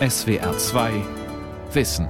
SWR 0.00 0.58
2 0.58 1.04
Wissen. 1.72 2.08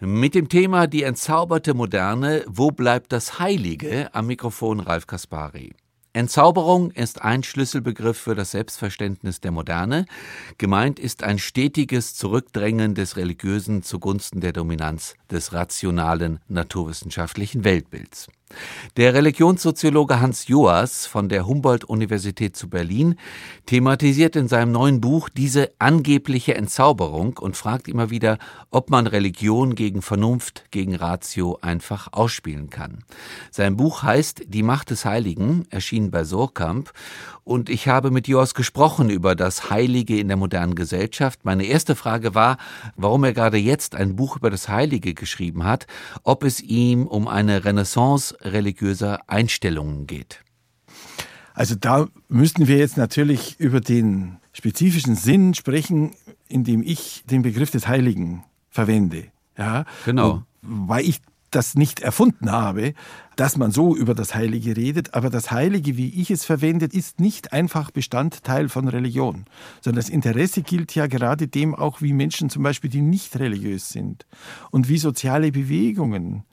Mit 0.00 0.34
dem 0.34 0.48
Thema 0.48 0.88
Die 0.88 1.04
entzauberte 1.04 1.74
Moderne, 1.74 2.44
wo 2.48 2.72
bleibt 2.72 3.12
das 3.12 3.38
Heilige? 3.38 4.12
am 4.12 4.26
Mikrofon 4.26 4.80
Ralf 4.80 5.06
Kaspari. 5.06 5.74
Entzauberung 6.12 6.90
ist 6.90 7.22
ein 7.22 7.44
Schlüsselbegriff 7.44 8.18
für 8.18 8.34
das 8.34 8.50
Selbstverständnis 8.50 9.40
der 9.40 9.52
Moderne. 9.52 10.06
Gemeint 10.58 10.98
ist 10.98 11.22
ein 11.22 11.38
stetiges 11.38 12.16
Zurückdrängen 12.16 12.96
des 12.96 13.16
Religiösen 13.16 13.84
zugunsten 13.84 14.40
der 14.40 14.52
Dominanz 14.52 15.14
des 15.30 15.52
rationalen 15.52 16.40
naturwissenschaftlichen 16.48 17.62
Weltbilds. 17.62 18.26
Der 18.96 19.14
Religionssoziologe 19.14 20.20
Hans 20.20 20.48
Joas 20.48 21.06
von 21.06 21.28
der 21.28 21.46
Humboldt-Universität 21.46 22.56
zu 22.56 22.68
Berlin 22.68 23.14
thematisiert 23.66 24.36
in 24.36 24.48
seinem 24.48 24.72
neuen 24.72 25.00
Buch 25.00 25.28
diese 25.28 25.70
angebliche 25.78 26.54
Entzauberung 26.54 27.38
und 27.38 27.56
fragt 27.56 27.88
immer 27.88 28.10
wieder, 28.10 28.38
ob 28.70 28.90
man 28.90 29.06
Religion 29.06 29.74
gegen 29.74 30.02
Vernunft, 30.02 30.64
gegen 30.70 30.96
Ratio 30.96 31.58
einfach 31.62 32.08
ausspielen 32.12 32.70
kann. 32.70 33.04
Sein 33.50 33.76
Buch 33.76 34.02
heißt 34.02 34.42
Die 34.48 34.62
Macht 34.62 34.90
des 34.90 35.04
Heiligen, 35.04 35.66
erschienen 35.70 36.10
bei 36.10 36.24
Surkamp, 36.24 36.92
und 37.44 37.68
ich 37.68 37.88
habe 37.88 38.12
mit 38.12 38.28
Joas 38.28 38.54
gesprochen 38.54 39.10
über 39.10 39.34
das 39.34 39.70
Heilige 39.70 40.18
in 40.20 40.28
der 40.28 40.36
modernen 40.36 40.76
Gesellschaft. 40.76 41.40
Meine 41.44 41.64
erste 41.64 41.96
Frage 41.96 42.34
war, 42.34 42.58
warum 42.96 43.24
er 43.24 43.32
gerade 43.32 43.56
jetzt 43.56 43.96
ein 43.96 44.14
Buch 44.14 44.36
über 44.36 44.50
das 44.50 44.68
Heilige 44.68 45.14
geschrieben 45.14 45.64
hat, 45.64 45.88
ob 46.22 46.44
es 46.44 46.60
ihm 46.60 47.08
um 47.08 47.26
eine 47.26 47.64
Renaissance 47.64 48.36
religiöser 48.40 49.28
Einstellungen 49.28 50.06
geht. 50.06 50.42
Also 51.54 51.74
da 51.74 52.08
müssten 52.28 52.68
wir 52.68 52.78
jetzt 52.78 52.96
natürlich 52.96 53.58
über 53.58 53.80
den 53.80 54.38
spezifischen 54.52 55.14
Sinn 55.14 55.54
sprechen, 55.54 56.12
in 56.48 56.64
dem 56.64 56.82
ich 56.82 57.22
den 57.26 57.42
Begriff 57.42 57.70
des 57.70 57.86
Heiligen 57.86 58.44
verwende. 58.70 59.26
Ja, 59.58 59.84
genau. 60.04 60.32
Und 60.32 60.44
weil 60.62 61.04
ich 61.04 61.20
das 61.50 61.74
nicht 61.74 62.00
erfunden 62.00 62.50
habe, 62.50 62.94
dass 63.36 63.56
man 63.56 63.72
so 63.72 63.96
über 63.96 64.14
das 64.14 64.34
Heilige 64.34 64.76
redet, 64.76 65.14
aber 65.14 65.30
das 65.30 65.50
Heilige, 65.50 65.96
wie 65.96 66.08
ich 66.20 66.30
es 66.30 66.44
verwende, 66.44 66.86
ist 66.86 67.20
nicht 67.20 67.52
einfach 67.52 67.90
Bestandteil 67.90 68.68
von 68.68 68.86
Religion, 68.86 69.46
sondern 69.80 70.00
das 70.02 70.10
Interesse 70.10 70.62
gilt 70.62 70.94
ja 70.94 71.06
gerade 71.08 71.48
dem 71.48 71.74
auch, 71.74 72.00
wie 72.00 72.12
Menschen 72.12 72.50
zum 72.50 72.62
Beispiel, 72.62 72.90
die 72.90 73.00
nicht 73.00 73.38
religiös 73.38 73.90
sind 73.90 74.26
und 74.70 74.88
wie 74.88 74.98
soziale 74.98 75.50
Bewegungen 75.50 76.44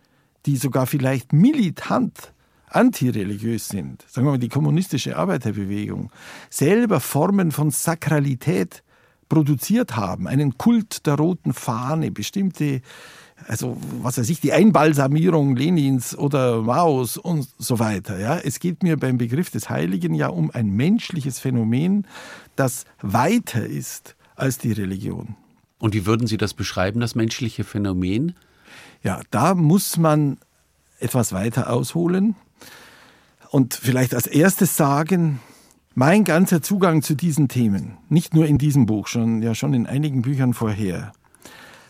die 0.47 0.57
sogar 0.57 0.87
vielleicht 0.87 1.33
militant 1.33 2.33
antireligiös 2.69 3.69
sind, 3.69 4.03
sagen 4.09 4.27
wir 4.27 4.31
mal 4.31 4.39
die 4.39 4.49
kommunistische 4.49 5.15
Arbeiterbewegung, 5.15 6.11
selber 6.49 6.99
Formen 6.99 7.51
von 7.51 7.71
Sakralität 7.71 8.83
produziert 9.29 9.95
haben, 9.95 10.27
einen 10.27 10.57
Kult 10.57 11.05
der 11.05 11.15
roten 11.15 11.53
Fahne, 11.53 12.11
bestimmte, 12.11 12.81
also 13.47 13.77
was 14.01 14.17
weiß 14.17 14.29
ich, 14.29 14.39
die 14.39 14.53
Einbalsamierung 14.53 15.55
Lenins 15.55 16.17
oder 16.17 16.61
Maos 16.61 17.17
und 17.17 17.47
so 17.57 17.79
weiter. 17.79 18.19
Ja, 18.19 18.37
es 18.37 18.59
geht 18.59 18.83
mir 18.83 18.97
beim 18.97 19.17
Begriff 19.17 19.49
des 19.49 19.69
Heiligen 19.69 20.13
ja 20.13 20.27
um 20.27 20.51
ein 20.51 20.69
menschliches 20.69 21.39
Phänomen, 21.39 22.07
das 22.55 22.85
weiter 23.01 23.65
ist 23.65 24.15
als 24.35 24.57
die 24.57 24.71
Religion. 24.71 25.35
Und 25.79 25.93
wie 25.93 26.05
würden 26.05 26.27
Sie 26.27 26.37
das 26.37 26.53
beschreiben, 26.53 26.99
das 27.01 27.15
menschliche 27.15 27.63
Phänomen? 27.63 28.33
Ja, 29.03 29.21
da 29.31 29.53
muss 29.55 29.97
man 29.97 30.37
etwas 30.99 31.31
weiter 31.31 31.69
ausholen 31.69 32.35
und 33.49 33.73
vielleicht 33.73 34.13
als 34.13 34.27
erstes 34.27 34.75
sagen, 34.75 35.39
mein 35.93 36.23
ganzer 36.23 36.61
Zugang 36.61 37.01
zu 37.01 37.15
diesen 37.15 37.47
Themen, 37.47 37.97
nicht 38.09 38.33
nur 38.33 38.45
in 38.45 38.57
diesem 38.57 38.85
Buch, 38.85 39.07
schon 39.07 39.41
ja 39.41 39.55
schon 39.55 39.73
in 39.73 39.87
einigen 39.87 40.21
Büchern 40.21 40.53
vorher, 40.53 41.11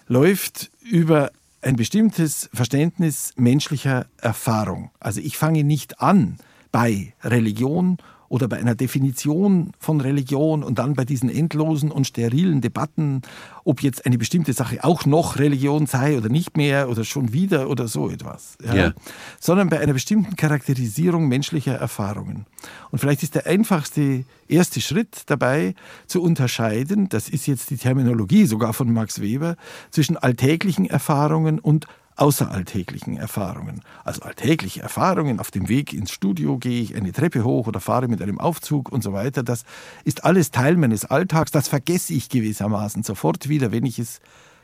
läuft 0.07 0.71
über 0.81 1.31
ein 1.61 1.75
bestimmtes 1.75 2.49
Verständnis 2.53 3.33
menschlicher 3.35 4.05
Erfahrung. 4.21 4.91
Also 4.99 5.19
ich 5.19 5.37
fange 5.37 5.63
nicht 5.63 5.99
an 5.99 6.37
bei 6.71 7.13
Religion 7.23 7.97
oder 8.29 8.47
bei 8.47 8.57
einer 8.57 8.75
Definition 8.75 9.71
von 9.79 10.01
Religion 10.01 10.63
und 10.63 10.79
dann 10.79 10.93
bei 10.93 11.05
diesen 11.05 11.29
endlosen 11.29 11.91
und 11.91 12.05
sterilen 12.05 12.61
Debatten, 12.61 13.21
ob 13.63 13.81
jetzt 13.81 14.05
eine 14.05 14.17
bestimmte 14.17 14.53
Sache 14.53 14.83
auch 14.83 15.05
noch 15.05 15.37
Religion 15.37 15.87
sei 15.87 16.17
oder 16.17 16.29
nicht 16.29 16.57
mehr 16.57 16.89
oder 16.89 17.03
schon 17.03 17.33
wieder 17.33 17.69
oder 17.69 17.87
so 17.87 18.09
etwas, 18.09 18.57
ja? 18.63 18.73
Yeah. 18.73 18.93
sondern 19.39 19.69
bei 19.69 19.79
einer 19.79 19.93
bestimmten 19.93 20.35
Charakterisierung 20.35 21.27
menschlicher 21.27 21.75
Erfahrungen. 21.75 22.45
Und 22.91 22.99
vielleicht 22.99 23.23
ist 23.23 23.35
der 23.35 23.45
einfachste 23.45 24.25
erste 24.47 24.81
Schritt 24.81 25.23
dabei 25.27 25.75
zu 26.05 26.21
unterscheiden, 26.21 27.09
das 27.09 27.29
ist 27.29 27.47
jetzt 27.47 27.69
die 27.69 27.77
Terminologie 27.77 28.45
sogar 28.45 28.73
von 28.73 28.91
Max 28.91 29.21
Weber, 29.21 29.55
zwischen 29.91 30.17
alltäglichen 30.17 30.85
Erfahrungen 30.85 31.59
und 31.59 31.87
außeralltäglichen 32.17 33.17
Erfahrungen. 33.17 33.81
Also 34.03 34.23
alltägliche 34.23 34.81
Erfahrungen, 34.81 35.39
auf 35.39 35.51
dem 35.51 35.69
Weg 35.69 35.93
ins 35.93 36.11
Studio 36.11 36.57
gehe 36.57 36.81
ich 36.81 36.95
eine 36.95 37.13
Treppe 37.13 37.43
hoch 37.43 37.67
oder 37.67 37.79
fahre 37.79 38.07
mit 38.07 38.21
einem 38.21 38.39
Aufzug 38.39 38.91
und 38.91 39.03
so 39.03 39.13
weiter. 39.13 39.43
Das 39.43 39.63
ist 40.03 40.25
alles 40.25 40.51
Teil 40.51 40.75
meines 40.77 41.05
Alltags. 41.05 41.51
Das 41.51 41.67
vergesse 41.67 42.13
ich 42.13 42.29
gewissermaßen 42.29 43.03
sofort 43.03 43.47
wieder, 43.49 43.71
wenn 43.71 43.85
ich 43.85 43.99
es 43.99 44.19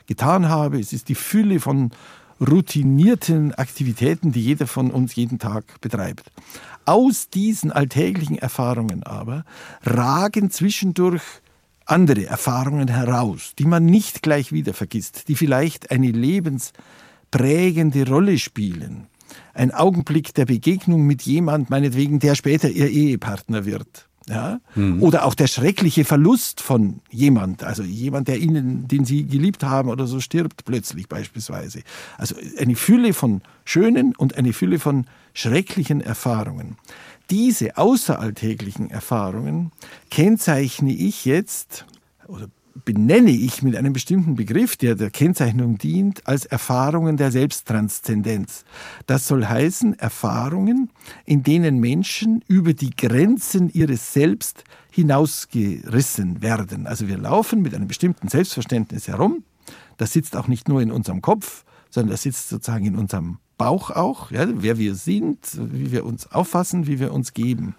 getan 0.06 0.48
habe. 0.48 0.80
Es 0.80 0.92
ist 0.92 1.08
die 1.08 1.14
Fülle 1.14 1.60
von 1.60 1.92
routinierten 2.40 3.54
Aktivitäten, 3.54 4.32
die 4.32 4.42
jeder 4.42 4.66
von 4.66 4.90
uns 4.90 5.14
jeden 5.14 5.38
Tag 5.38 5.80
betreibt. 5.80 6.30
Aus 6.84 7.28
diesen 7.28 7.70
alltäglichen 7.70 8.36
Erfahrungen 8.36 9.04
aber 9.04 9.44
ragen 9.84 10.50
zwischendurch 10.50 11.22
andere 11.86 12.26
Erfahrungen 12.26 12.88
heraus, 12.88 13.52
die 13.58 13.66
man 13.66 13.84
nicht 13.84 14.22
gleich 14.22 14.52
wieder 14.52 14.74
vergisst, 14.74 15.28
die 15.28 15.36
vielleicht 15.36 15.90
eine 15.90 16.10
Lebens 16.10 16.72
prägende 17.34 18.06
Rolle 18.08 18.38
spielen. 18.38 19.08
Ein 19.54 19.72
Augenblick 19.72 20.34
der 20.34 20.44
Begegnung 20.44 21.04
mit 21.04 21.22
jemand, 21.22 21.68
meinetwegen, 21.68 22.20
der 22.20 22.36
später 22.36 22.70
ihr 22.70 22.88
Ehepartner 22.88 23.64
wird. 23.64 24.08
Ja? 24.28 24.60
Mhm. 24.76 25.02
Oder 25.02 25.24
auch 25.24 25.34
der 25.34 25.48
schreckliche 25.48 26.04
Verlust 26.04 26.60
von 26.60 27.00
jemand, 27.10 27.64
also 27.64 27.82
jemand, 27.82 28.28
der 28.28 28.38
ihnen, 28.38 28.86
den 28.86 29.04
sie 29.04 29.26
geliebt 29.26 29.64
haben 29.64 29.88
oder 29.88 30.06
so 30.06 30.20
stirbt 30.20 30.64
plötzlich 30.64 31.08
beispielsweise. 31.08 31.82
Also 32.18 32.36
eine 32.56 32.76
Fülle 32.76 33.12
von 33.12 33.42
schönen 33.64 34.14
und 34.14 34.36
eine 34.36 34.52
Fülle 34.52 34.78
von 34.78 35.06
schrecklichen 35.32 36.00
Erfahrungen. 36.00 36.76
Diese 37.30 37.76
außeralltäglichen 37.76 38.90
Erfahrungen 38.90 39.72
kennzeichne 40.08 40.92
ich 40.92 41.24
jetzt 41.24 41.84
oder 42.28 42.46
benenne 42.84 43.30
ich 43.30 43.62
mit 43.62 43.76
einem 43.76 43.92
bestimmten 43.92 44.34
Begriff, 44.34 44.76
der 44.76 44.94
der 44.94 45.10
Kennzeichnung 45.10 45.78
dient, 45.78 46.26
als 46.26 46.44
Erfahrungen 46.44 47.16
der 47.16 47.30
Selbsttranszendenz. 47.30 48.64
Das 49.06 49.28
soll 49.28 49.46
heißen 49.46 49.98
Erfahrungen, 49.98 50.90
in 51.24 51.42
denen 51.42 51.78
Menschen 51.78 52.42
über 52.48 52.74
die 52.74 52.90
Grenzen 52.90 53.70
ihres 53.70 54.12
Selbst 54.12 54.64
hinausgerissen 54.90 56.42
werden. 56.42 56.86
Also 56.86 57.08
wir 57.08 57.18
laufen 57.18 57.62
mit 57.62 57.74
einem 57.74 57.88
bestimmten 57.88 58.28
Selbstverständnis 58.28 59.08
herum. 59.08 59.44
Das 59.96 60.12
sitzt 60.12 60.36
auch 60.36 60.48
nicht 60.48 60.68
nur 60.68 60.82
in 60.82 60.90
unserem 60.90 61.22
Kopf, 61.22 61.64
sondern 61.90 62.10
das 62.10 62.22
sitzt 62.22 62.48
sozusagen 62.48 62.86
in 62.86 62.96
unserem 62.96 63.38
Bauch 63.56 63.90
auch, 63.90 64.30
ja, 64.30 64.46
wer 64.48 64.78
wir 64.78 64.94
sind, 64.94 65.38
wie 65.56 65.92
wir 65.92 66.04
uns 66.04 66.30
auffassen, 66.32 66.86
wie 66.86 66.98
wir 66.98 67.12
uns 67.12 67.34
geben. 67.34 67.76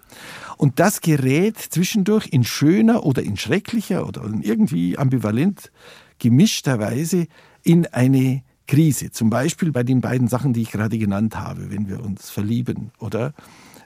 Und 0.56 0.80
das 0.80 1.00
gerät 1.00 1.58
zwischendurch 1.58 2.28
in 2.28 2.44
schöner 2.44 3.04
oder 3.04 3.22
in 3.22 3.36
schrecklicher 3.36 4.06
oder 4.06 4.24
in 4.24 4.42
irgendwie 4.42 4.96
ambivalent 4.96 5.70
gemischter 6.18 6.78
Weise 6.78 7.26
in 7.62 7.86
eine 7.86 8.42
Krise. 8.66 9.10
Zum 9.10 9.30
Beispiel 9.30 9.70
bei 9.70 9.82
den 9.82 10.00
beiden 10.00 10.28
Sachen, 10.28 10.52
die 10.52 10.62
ich 10.62 10.70
gerade 10.70 10.98
genannt 10.98 11.36
habe, 11.36 11.70
wenn 11.70 11.88
wir 11.88 12.02
uns 12.02 12.30
verlieben 12.30 12.90
oder 12.98 13.34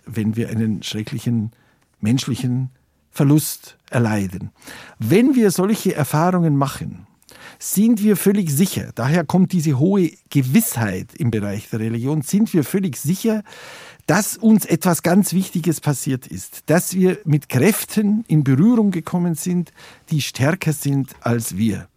wenn 0.07 0.37
wir 0.37 0.49
einen 0.49 0.83
schrecklichen 0.83 1.51
menschlichen 2.01 2.71
Verlust 3.11 3.77
erleiden. 3.91 4.51
Wenn 4.99 5.35
wir 5.35 5.51
solche 5.51 5.95
Erfahrungen 5.95 6.57
machen, 6.57 7.07
sind 7.59 8.03
wir 8.03 8.17
völlig 8.17 8.51
sicher, 8.51 8.91
daher 8.95 9.25
kommt 9.25 9.53
diese 9.53 9.79
hohe 9.79 10.11
Gewissheit 10.31 11.15
im 11.17 11.31
Bereich 11.31 11.69
der 11.71 11.81
Religion, 11.81 12.23
sind 12.23 12.53
wir 12.53 12.65
völlig 12.65 12.97
sicher, 12.97 13.43
dass 14.07 14.37
uns 14.37 14.65
etwas 14.65 15.03
ganz 15.03 15.33
Wichtiges 15.33 15.81
passiert 15.81 16.27
ist, 16.27 16.65
dass 16.67 16.95
wir 16.95 17.19
mit 17.25 17.49
Kräften 17.49 18.25
in 18.27 18.43
Berührung 18.43 18.91
gekommen 18.91 19.35
sind, 19.35 19.73
die 20.11 20.21
stärker 20.21 20.73
sind 20.73 21.11
als 21.21 21.57
wir. 21.57 21.89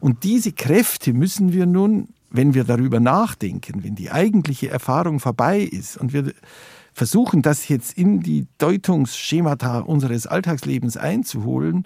Und 0.00 0.24
diese 0.24 0.52
Kräfte 0.52 1.12
müssen 1.12 1.52
wir 1.52 1.66
nun, 1.66 2.08
wenn 2.30 2.52
wir 2.52 2.64
darüber 2.64 3.00
nachdenken, 3.00 3.84
wenn 3.84 3.94
die 3.94 4.10
eigentliche 4.10 4.68
Erfahrung 4.68 5.20
vorbei 5.20 5.60
ist 5.60 5.96
und 5.96 6.12
wir 6.12 6.34
versuchen, 6.92 7.42
das 7.42 7.68
jetzt 7.68 7.96
in 7.96 8.20
die 8.20 8.46
Deutungsschemata 8.58 9.80
unseres 9.80 10.26
Alltagslebens 10.26 10.96
einzuholen, 10.96 11.84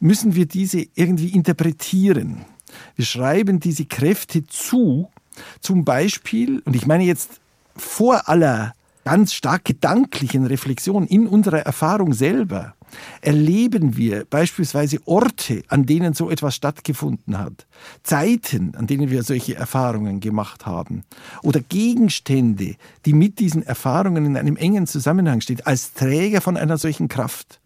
müssen 0.00 0.34
wir 0.34 0.46
diese 0.46 0.86
irgendwie 0.94 1.28
interpretieren. 1.28 2.44
Wir 2.94 3.04
schreiben 3.04 3.60
diese 3.60 3.84
Kräfte 3.84 4.46
zu, 4.46 5.08
zum 5.60 5.84
Beispiel, 5.84 6.60
und 6.64 6.76
ich 6.76 6.86
meine 6.86 7.04
jetzt 7.04 7.40
vor 7.76 8.28
aller 8.28 8.72
ganz 9.04 9.34
stark 9.34 9.64
gedanklichen 9.64 10.46
Reflexion 10.46 11.06
in 11.06 11.26
unserer 11.26 11.60
Erfahrung 11.60 12.12
selber 12.12 12.74
erleben 13.20 13.96
wir 13.96 14.24
beispielsweise 14.24 14.98
Orte, 15.06 15.62
an 15.68 15.86
denen 15.86 16.14
so 16.14 16.30
etwas 16.30 16.54
stattgefunden 16.54 17.38
hat, 17.38 17.66
Zeiten, 18.02 18.74
an 18.76 18.86
denen 18.86 19.10
wir 19.10 19.22
solche 19.22 19.56
Erfahrungen 19.56 20.20
gemacht 20.20 20.66
haben, 20.66 21.04
oder 21.42 21.60
Gegenstände, 21.60 22.76
die 23.04 23.12
mit 23.12 23.38
diesen 23.38 23.62
Erfahrungen 23.62 24.24
in 24.24 24.36
einem 24.36 24.56
engen 24.56 24.86
Zusammenhang 24.86 25.40
stehen, 25.40 25.60
als 25.64 25.92
Träger 25.94 26.40
von 26.40 26.56
einer 26.56 26.78
solchen 26.78 27.08
Kraft. 27.08 27.60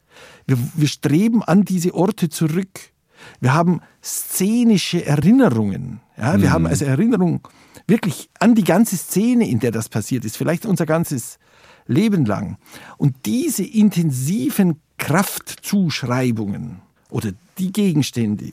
Wir, 0.47 0.59
wir 0.75 0.89
streben 0.89 1.43
an 1.43 1.65
diese 1.65 1.95
Orte 1.95 2.29
zurück. 2.29 2.93
Wir 3.41 3.55
haben 3.55 3.81
szenische 4.03 5.05
Erinnerungen. 5.05 6.01
Ja, 6.17 6.41
wir 6.41 6.49
mhm. 6.49 6.53
haben 6.53 6.67
also 6.67 6.85
Erinnerung 6.85 7.47
wirklich 7.87 8.31
an 8.39 8.55
die 8.55 8.65
ganze 8.65 8.97
Szene, 8.97 9.49
in 9.49 9.59
der 9.59 9.73
das 9.73 9.89
passiert 9.89 10.25
ist, 10.25 10.37
vielleicht 10.37 10.67
unser 10.67 10.87
ganzes 10.87 11.39
Leben 11.87 12.25
lang. 12.25 12.57
Und 12.99 13.27
diese 13.27 13.65
intensiven 13.65 14.81
Kraftzuschreibungen 14.99 16.81
oder 17.11 17.33
die 17.59 17.73
Gegenstände, 17.73 18.51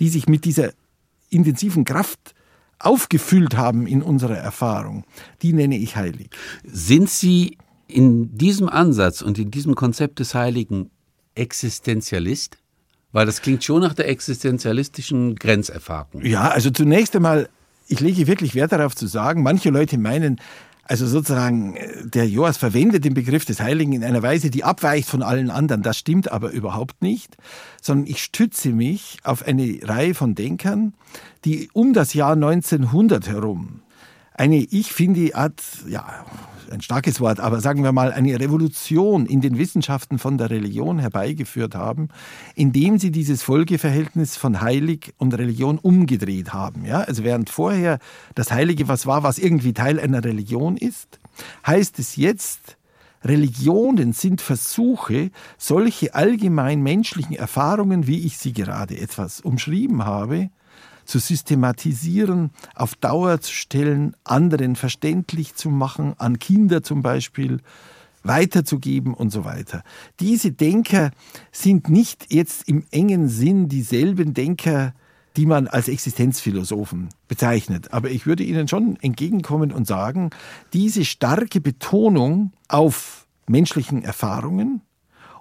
die 0.00 0.08
sich 0.08 0.26
mit 0.26 0.44
dieser 0.44 0.70
intensiven 1.30 1.84
Kraft 1.84 2.34
aufgefüllt 2.78 3.56
haben 3.56 3.86
in 3.86 4.02
unserer 4.02 4.38
Erfahrung, 4.38 5.04
die 5.42 5.52
nenne 5.52 5.76
ich 5.76 5.96
heilig. 5.96 6.30
Sind 6.64 7.10
Sie 7.10 7.58
in 7.88 8.36
diesem 8.36 8.68
Ansatz 8.68 9.22
und 9.22 9.38
in 9.38 9.50
diesem 9.50 9.74
Konzept 9.74 10.20
des 10.20 10.34
Heiligen 10.34 10.90
Existenzialist? 11.38 12.58
Weil 13.12 13.26
das 13.26 13.40
klingt 13.40 13.64
schon 13.64 13.80
nach 13.80 13.94
der 13.94 14.08
existenzialistischen 14.08 15.36
Grenzerfahrung. 15.36 16.24
Ja, 16.24 16.48
also 16.48 16.70
zunächst 16.70 17.16
einmal, 17.16 17.48
ich 17.86 18.00
lege 18.00 18.26
wirklich 18.26 18.54
Wert 18.54 18.72
darauf 18.72 18.94
zu 18.94 19.06
sagen, 19.06 19.42
manche 19.42 19.70
Leute 19.70 19.96
meinen, 19.96 20.40
also 20.84 21.06
sozusagen, 21.06 21.76
der 22.04 22.28
Joas 22.28 22.58
verwendet 22.58 23.04
den 23.04 23.14
Begriff 23.14 23.44
des 23.44 23.60
Heiligen 23.60 23.92
in 23.92 24.04
einer 24.04 24.22
Weise, 24.22 24.50
die 24.50 24.64
abweicht 24.64 25.08
von 25.08 25.22
allen 25.22 25.50
anderen. 25.50 25.82
Das 25.82 25.96
stimmt 25.96 26.30
aber 26.30 26.50
überhaupt 26.50 27.00
nicht, 27.02 27.36
sondern 27.80 28.06
ich 28.06 28.22
stütze 28.22 28.70
mich 28.70 29.18
auf 29.22 29.46
eine 29.46 29.78
Reihe 29.82 30.14
von 30.14 30.34
Denkern, 30.34 30.94
die 31.44 31.70
um 31.72 31.94
das 31.94 32.12
Jahr 32.14 32.32
1900 32.32 33.28
herum 33.28 33.82
eine, 34.38 34.58
ich 34.58 34.92
finde, 34.92 35.34
Art, 35.34 35.62
ja, 35.88 36.24
ein 36.70 36.80
starkes 36.80 37.20
Wort, 37.20 37.40
aber 37.40 37.60
sagen 37.60 37.82
wir 37.82 37.92
mal, 37.92 38.12
eine 38.12 38.38
Revolution 38.38 39.26
in 39.26 39.40
den 39.40 39.58
Wissenschaften 39.58 40.18
von 40.18 40.38
der 40.38 40.50
Religion 40.50 40.98
herbeigeführt 40.98 41.74
haben, 41.74 42.08
indem 42.54 42.98
sie 42.98 43.10
dieses 43.10 43.42
Folgeverhältnis 43.42 44.36
von 44.36 44.60
Heilig 44.60 45.14
und 45.18 45.34
Religion 45.34 45.78
umgedreht 45.78 46.52
haben. 46.52 46.84
Ja? 46.84 47.00
Also 47.00 47.24
während 47.24 47.50
vorher 47.50 47.98
das 48.34 48.50
Heilige 48.50 48.88
was 48.88 49.06
war, 49.06 49.22
was 49.22 49.38
irgendwie 49.38 49.72
Teil 49.72 50.00
einer 50.00 50.24
Religion 50.24 50.76
ist, 50.76 51.18
heißt 51.66 51.98
es 51.98 52.16
jetzt, 52.16 52.76
Religionen 53.24 54.12
sind 54.12 54.40
Versuche, 54.40 55.30
solche 55.56 56.14
allgemein 56.14 56.82
menschlichen 56.82 57.34
Erfahrungen, 57.34 58.06
wie 58.06 58.24
ich 58.24 58.38
sie 58.38 58.52
gerade 58.52 58.98
etwas 58.98 59.40
umschrieben 59.40 60.04
habe, 60.04 60.50
zu 61.08 61.18
systematisieren, 61.18 62.50
auf 62.74 62.94
Dauer 62.94 63.40
zu 63.40 63.52
stellen, 63.52 64.14
anderen 64.24 64.76
verständlich 64.76 65.54
zu 65.54 65.70
machen, 65.70 66.14
an 66.18 66.38
Kinder 66.38 66.82
zum 66.82 67.02
Beispiel 67.02 67.60
weiterzugeben 68.22 69.14
und 69.14 69.30
so 69.30 69.44
weiter. 69.44 69.82
Diese 70.20 70.52
Denker 70.52 71.10
sind 71.50 71.88
nicht 71.88 72.32
jetzt 72.32 72.68
im 72.68 72.84
engen 72.90 73.28
Sinn 73.28 73.68
dieselben 73.68 74.34
Denker, 74.34 74.92
die 75.36 75.46
man 75.46 75.66
als 75.66 75.88
Existenzphilosophen 75.88 77.08
bezeichnet. 77.26 77.92
Aber 77.92 78.10
ich 78.10 78.26
würde 78.26 78.42
Ihnen 78.42 78.68
schon 78.68 78.96
entgegenkommen 79.00 79.72
und 79.72 79.86
sagen, 79.86 80.30
diese 80.74 81.06
starke 81.06 81.60
Betonung 81.60 82.52
auf 82.68 83.26
menschlichen 83.46 84.02
Erfahrungen 84.02 84.82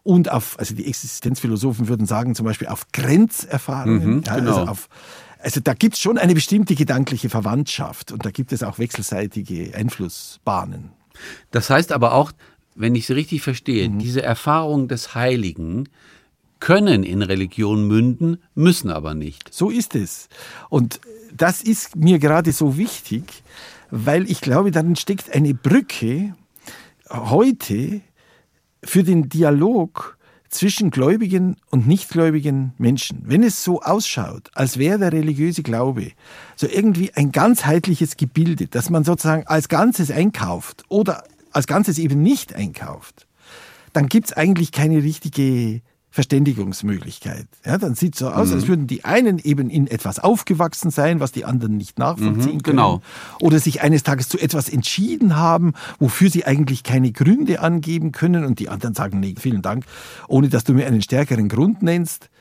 und 0.04 0.32
auf, 0.32 0.58
also 0.60 0.74
die 0.74 0.88
Existenzphilosophen 0.88 1.90
würden 1.90 2.06
sagen 2.06 2.36
zum 2.36 2.46
Beispiel 2.46 2.70
auf 2.70 2.88
Grenzerfahrungen, 2.94 4.18
mhm, 4.18 4.24
ja, 4.26 4.36
genau. 4.36 4.60
also 4.60 4.72
auf 4.72 4.90
also 5.48 5.62
da 5.62 5.74
gibt 5.74 5.96
es 5.96 6.02
schon 6.02 6.18
eine 6.18 6.34
bestimmte 6.34 6.76
gedankliche 6.76 7.30
Verwandtschaft 7.30 8.12
und 8.12 8.26
da 8.26 8.32
gibt 8.32 8.52
es 8.52 8.64
auch 8.64 8.80
wechselseitige 8.80 9.74
Einflussbahnen. 9.74 10.92
Das 11.52 11.70
heißt 11.70 11.94
aber 11.94 12.16
auch, 12.16 12.34
wenn 12.76 12.96
ich 12.96 13.10
es 13.10 13.16
richtig 13.16 13.44
verstehe, 13.44 13.88
mhm. 13.88 14.00
diese 14.00 14.22
Erfahrungen 14.22 14.90
des 14.90 15.16
Heiligen 15.16 15.88
können 16.60 17.06
in 17.06 17.22
Religion 17.22 17.88
münden, 17.88 18.40
müssen 18.56 18.92
aber 18.92 19.14
nicht. 19.14 19.54
So 19.54 19.70
ist 19.70 19.96
es. 19.96 20.28
Und 20.68 21.00
das 21.34 21.62
ist 21.62 21.96
mir 21.96 22.20
gerade 22.20 22.52
so 22.52 22.76
wichtig, 22.76 23.42
weil 23.90 24.30
ich 24.30 24.42
glaube, 24.42 24.72
dann 24.72 24.98
steckt 24.98 25.34
eine 25.34 25.54
Brücke 25.54 26.36
heute 27.10 28.02
für 28.84 29.06
den 29.06 29.30
Dialog 29.30 30.17
zwischen 30.50 30.92
gläubigen 30.92 31.58
und 31.70 31.88
nichtgläubigen 31.88 32.74
Menschen, 32.78 33.22
wenn 33.26 33.44
es 33.44 33.64
so 33.64 33.82
ausschaut, 33.82 34.50
als 34.54 34.78
wäre 34.78 35.00
der 35.00 35.14
religiöse 35.14 35.64
Glaube 35.64 36.12
so 36.56 36.68
irgendwie 36.68 37.14
ein 37.14 37.32
ganzheitliches 37.32 38.18
Gebilde, 38.18 38.68
das 38.68 38.90
man 38.90 39.04
sozusagen 39.04 39.48
als 39.48 39.70
Ganzes 39.70 40.12
einkauft 40.12 40.84
oder 40.90 41.24
als 41.52 41.68
Ganzes 41.68 41.98
eben 41.98 42.22
nicht 42.22 42.56
einkauft, 42.56 43.28
dann 43.94 44.08
gibt 44.08 44.28
es 44.28 44.34
eigentlich 44.34 44.72
keine 44.72 45.04
richtige 45.04 45.82
Verständigungsmöglichkeit. 46.18 47.46
Ja, 47.64 47.78
dann 47.78 47.94
sieht 47.94 48.16
es 48.16 48.20
so 48.22 48.30
aus, 48.30 48.48
mhm. 48.48 48.54
als 48.56 48.68
würden 48.68 48.88
die 48.88 49.06
einen 49.06 49.38
eben 49.38 49.70
in 49.70 49.86
etwas 49.86 50.18
aufgewachsen 50.18 50.90
sein, 50.90 51.20
was 51.20 51.32
die 51.32 51.46
anderen 51.46 51.78
nicht 51.78 52.00
nachvollziehen 52.00 52.56
mhm, 52.56 52.64
können. 52.64 52.78
Genau. 52.78 53.02
Oder 53.40 53.60
sich 53.60 53.84
eines 53.84 54.02
Tages 54.02 54.28
zu 54.28 54.40
etwas 54.40 54.68
entschieden 54.68 55.36
haben, 55.36 55.74
wofür 56.00 56.32
sie 56.32 56.44
eigentlich 56.44 56.82
keine 56.82 57.12
Gründe 57.12 57.60
angeben 57.60 58.14
können 58.14 58.46
und 58.46 58.58
die 58.58 58.68
anderen 58.68 58.96
sagen, 58.96 59.20
nee, 59.20 59.36
vielen 59.38 59.62
Dank, 59.62 59.86
ohne 60.28 60.50
dass 60.50 60.64
du 60.64 60.74
mir 60.74 60.88
einen 60.88 61.04
stärkeren 61.04 61.50
Grund 61.50 61.84
nennst 61.84 62.32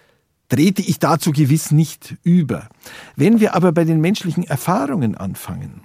trete 0.49 0.81
ich 0.81 1.01
dazu 1.01 1.33
gewiss 1.33 1.73
nicht 1.73 2.15
über. 2.23 2.69
Wenn 3.17 3.41
wir 3.41 3.57
aber 3.57 3.73
bei 3.73 3.83
den 3.83 4.01
menschlichen 4.01 4.45
Erfahrungen 4.45 5.17
anfangen, 5.17 5.83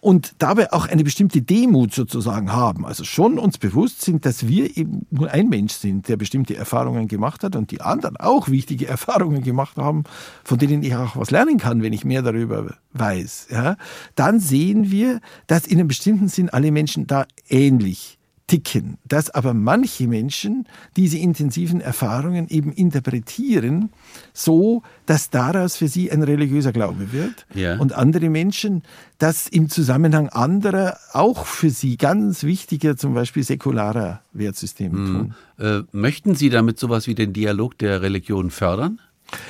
und 0.00 0.34
dabei 0.38 0.72
auch 0.72 0.88
eine 0.88 1.04
bestimmte 1.04 1.42
Demut 1.42 1.92
sozusagen 1.92 2.52
haben. 2.52 2.86
Also 2.86 3.04
schon 3.04 3.38
uns 3.38 3.58
bewusst 3.58 4.02
sind, 4.02 4.24
dass 4.24 4.46
wir 4.46 4.76
eben 4.76 5.06
nur 5.10 5.30
ein 5.30 5.48
Mensch 5.48 5.74
sind, 5.74 6.08
der 6.08 6.16
bestimmte 6.16 6.56
Erfahrungen 6.56 7.08
gemacht 7.08 7.44
hat 7.44 7.56
und 7.56 7.70
die 7.70 7.80
anderen 7.80 8.16
auch 8.16 8.48
wichtige 8.48 8.86
Erfahrungen 8.88 9.42
gemacht 9.42 9.76
haben, 9.76 10.04
von 10.44 10.58
denen 10.58 10.82
ich 10.82 10.94
auch 10.94 11.16
was 11.16 11.30
lernen 11.30 11.58
kann, 11.58 11.82
wenn 11.82 11.92
ich 11.92 12.04
mehr 12.04 12.22
darüber 12.22 12.74
weiß. 12.92 13.48
Ja, 13.50 13.76
dann 14.14 14.40
sehen 14.40 14.90
wir, 14.90 15.20
dass 15.46 15.66
in 15.66 15.78
einem 15.78 15.88
bestimmten 15.88 16.28
Sinn 16.28 16.48
alle 16.48 16.70
Menschen 16.72 17.06
da 17.06 17.26
ähnlich 17.48 18.19
ticken, 18.50 18.98
dass 19.04 19.30
aber 19.30 19.54
manche 19.54 20.08
Menschen 20.08 20.66
diese 20.96 21.18
intensiven 21.18 21.80
Erfahrungen 21.80 22.48
eben 22.48 22.72
interpretieren, 22.72 23.90
so 24.32 24.82
dass 25.06 25.30
daraus 25.30 25.76
für 25.76 25.86
sie 25.86 26.10
ein 26.10 26.24
religiöser 26.24 26.72
Glaube 26.72 27.12
wird 27.12 27.46
ja. 27.54 27.78
und 27.78 27.92
andere 27.92 28.28
Menschen 28.28 28.82
das 29.18 29.46
im 29.46 29.68
Zusammenhang 29.68 30.28
anderer 30.30 30.96
auch 31.12 31.46
für 31.46 31.70
sie 31.70 31.96
ganz 31.96 32.42
wichtiger, 32.42 32.96
zum 32.96 33.14
Beispiel 33.14 33.44
säkularer 33.44 34.22
Wertsysteme 34.32 34.98
mhm. 34.98 35.06
tun. 35.06 35.34
Äh, 35.58 35.82
möchten 35.92 36.34
Sie 36.34 36.50
damit 36.50 36.80
sowas 36.80 37.06
wie 37.06 37.14
den 37.14 37.32
Dialog 37.32 37.78
der 37.78 38.02
Religion 38.02 38.50
fördern? 38.50 39.00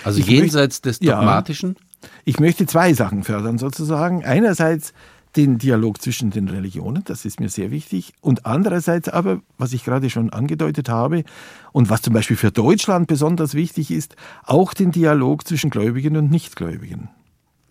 Also 0.04 0.20
ich 0.20 0.26
jenseits 0.26 0.84
möchte, 0.84 0.88
des 0.90 0.98
Dogmatischen? 0.98 1.76
Ja, 1.78 2.08
ich 2.26 2.38
möchte 2.38 2.66
zwei 2.66 2.92
Sachen 2.92 3.24
fördern 3.24 3.56
sozusagen. 3.56 4.24
Einerseits 4.26 4.92
den 5.36 5.58
Dialog 5.58 6.02
zwischen 6.02 6.30
den 6.30 6.48
Religionen, 6.48 7.02
das 7.04 7.24
ist 7.24 7.40
mir 7.40 7.48
sehr 7.48 7.70
wichtig. 7.70 8.12
Und 8.20 8.46
andererseits 8.46 9.08
aber, 9.08 9.40
was 9.58 9.72
ich 9.72 9.84
gerade 9.84 10.10
schon 10.10 10.30
angedeutet 10.30 10.88
habe 10.88 11.24
und 11.72 11.90
was 11.90 12.02
zum 12.02 12.14
Beispiel 12.14 12.36
für 12.36 12.50
Deutschland 12.50 13.06
besonders 13.06 13.54
wichtig 13.54 13.90
ist, 13.90 14.16
auch 14.44 14.74
den 14.74 14.90
Dialog 14.90 15.46
zwischen 15.46 15.70
Gläubigen 15.70 16.16
und 16.16 16.30
Nichtgläubigen. 16.30 17.08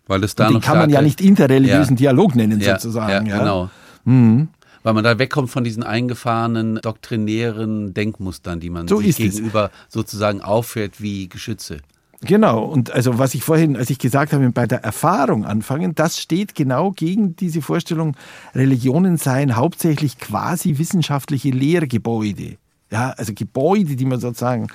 Weil 0.08 0.24
es 0.24 0.36
da 0.36 0.48
und 0.48 0.56
den 0.56 0.62
kann 0.62 0.78
man 0.78 0.90
ja 0.90 1.02
nicht 1.02 1.22
interreligiösen 1.22 1.96
ja. 1.98 2.12
Dialog 2.12 2.36
nennen, 2.36 2.60
ja, 2.60 2.80
sozusagen. 2.80 3.28
Ja, 3.28 3.40
genau. 3.40 3.70
Mhm. 4.06 4.48
Weil 4.82 4.94
man 4.94 5.04
da 5.04 5.20
wegkommt 5.20 5.50
von 5.50 5.64
diesen 5.64 5.84
eingefahrenen 5.84 6.80
doktrinären 6.82 7.94
Denkmustern, 7.94 8.60
die 8.60 8.70
man 8.70 8.88
so 8.88 9.02
sich 9.02 9.18
gegenüber 9.18 9.72
es. 9.88 9.94
sozusagen 9.94 10.42
auffährt 10.42 11.02
wie 11.02 11.28
Geschütze. 11.28 11.80
Genau, 12.22 12.66
und 12.66 12.92
also 12.92 13.18
was 13.18 13.34
ich 13.34 13.44
vorhin, 13.44 13.78
als 13.78 13.90
ich 13.90 13.98
gesagt 13.98 14.34
habe, 14.34 14.50
bei 14.50 14.68
der 14.68 14.84
Erfahrung 14.84 15.46
anfangen, 15.46 15.96
das 15.96 16.20
steht 16.20 16.54
genau 16.54 16.92
gegen 16.92 17.38
diese 17.38 17.62
Vorstellung, 17.62 18.18
Religionen 18.54 19.16
seien 19.16 19.56
hauptsächlich 19.56 20.18
quasi 20.18 20.78
wissenschaftliche 20.78 21.50
Lehrgebäude. 21.52 22.58
Ja, 22.92 23.12
also 23.12 23.34
Gebäude, 23.34 23.96
die 23.96 24.06
man 24.06 24.20
sozusagen 24.20 24.68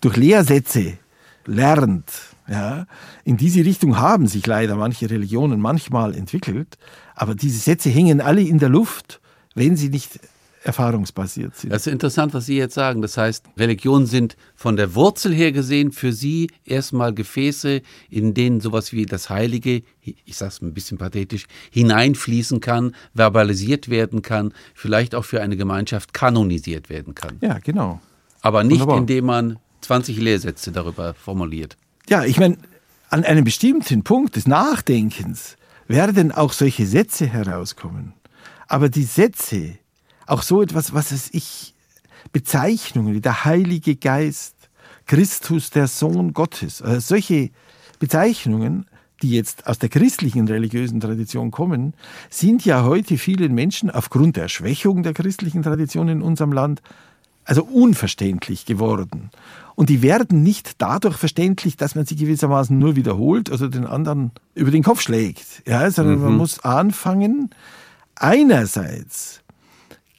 durch 0.00 0.16
Lehrsätze 0.16 0.94
lernt. 1.44 2.10
Ja, 2.48 2.86
in 3.24 3.36
diese 3.36 3.64
Richtung 3.64 3.98
haben 3.98 4.26
sich 4.28 4.46
leider 4.46 4.76
manche 4.76 5.10
Religionen 5.10 5.60
manchmal 5.60 6.14
entwickelt, 6.14 6.78
aber 7.14 7.34
diese 7.34 7.58
Sätze 7.58 7.90
hängen 7.90 8.20
alle 8.20 8.40
in 8.40 8.58
der 8.58 8.68
Luft, 8.68 9.20
wenn 9.54 9.76
sie 9.76 9.88
nicht 9.88 10.20
erfahrungsbasiert 10.66 11.56
sind. 11.56 11.72
Das 11.72 11.86
ist 11.86 11.92
interessant, 11.92 12.34
was 12.34 12.46
Sie 12.46 12.56
jetzt 12.56 12.74
sagen. 12.74 13.00
Das 13.00 13.16
heißt, 13.16 13.44
Religionen 13.56 14.06
sind 14.06 14.36
von 14.54 14.76
der 14.76 14.94
Wurzel 14.94 15.32
her 15.32 15.52
gesehen 15.52 15.92
für 15.92 16.12
Sie 16.12 16.50
erstmal 16.64 17.14
Gefäße, 17.14 17.82
in 18.10 18.34
denen 18.34 18.60
sowas 18.60 18.92
wie 18.92 19.06
das 19.06 19.30
Heilige, 19.30 19.82
ich 20.02 20.36
sage 20.36 20.50
es 20.50 20.62
ein 20.62 20.74
bisschen 20.74 20.98
pathetisch, 20.98 21.46
hineinfließen 21.70 22.60
kann, 22.60 22.94
verbalisiert 23.14 23.88
werden 23.88 24.22
kann, 24.22 24.52
vielleicht 24.74 25.14
auch 25.14 25.24
für 25.24 25.40
eine 25.40 25.56
Gemeinschaft 25.56 26.12
kanonisiert 26.12 26.90
werden 26.90 27.14
kann. 27.14 27.38
Ja, 27.40 27.58
genau. 27.58 28.00
Aber 28.42 28.64
nicht, 28.64 28.80
Wunderbar. 28.80 28.98
indem 28.98 29.26
man 29.26 29.58
20 29.82 30.18
Lehrsätze 30.18 30.72
darüber 30.72 31.14
formuliert. 31.14 31.76
Ja, 32.08 32.24
ich 32.24 32.38
meine, 32.38 32.58
an 33.08 33.24
einem 33.24 33.44
bestimmten 33.44 34.02
Punkt 34.02 34.34
des 34.36 34.46
Nachdenkens 34.48 35.56
werden 35.86 36.32
auch 36.32 36.52
solche 36.52 36.86
Sätze 36.86 37.26
herauskommen. 37.26 38.14
Aber 38.68 38.88
die 38.88 39.04
Sätze, 39.04 39.78
auch 40.26 40.42
so 40.42 40.62
etwas, 40.62 40.92
was 40.92 41.12
es 41.12 41.32
ich, 41.32 41.74
Bezeichnungen 42.32 43.14
wie 43.14 43.20
der 43.20 43.44
Heilige 43.44 43.96
Geist, 43.96 44.54
Christus, 45.06 45.70
der 45.70 45.86
Sohn 45.86 46.32
Gottes, 46.32 46.82
also 46.82 47.00
solche 47.00 47.50
Bezeichnungen, 47.98 48.86
die 49.22 49.30
jetzt 49.30 49.66
aus 49.66 49.78
der 49.78 49.88
christlichen 49.88 50.46
religiösen 50.46 51.00
Tradition 51.00 51.50
kommen, 51.50 51.94
sind 52.28 52.64
ja 52.64 52.84
heute 52.84 53.16
vielen 53.16 53.54
Menschen 53.54 53.90
aufgrund 53.90 54.36
der 54.36 54.48
Schwächung 54.48 55.02
der 55.02 55.14
christlichen 55.14 55.62
Tradition 55.62 56.08
in 56.08 56.22
unserem 56.22 56.52
Land 56.52 56.82
also 57.44 57.64
unverständlich 57.64 58.66
geworden. 58.66 59.30
Und 59.76 59.88
die 59.88 60.02
werden 60.02 60.42
nicht 60.42 60.82
dadurch 60.82 61.16
verständlich, 61.16 61.76
dass 61.76 61.94
man 61.94 62.04
sie 62.04 62.16
gewissermaßen 62.16 62.76
nur 62.76 62.96
wiederholt 62.96 63.50
oder 63.50 63.68
den 63.68 63.86
anderen 63.86 64.32
über 64.54 64.70
den 64.70 64.82
Kopf 64.82 65.00
schlägt, 65.00 65.62
ja, 65.66 65.90
sondern 65.90 66.16
mhm. 66.16 66.24
man 66.24 66.36
muss 66.36 66.60
anfangen, 66.60 67.50
einerseits 68.16 69.42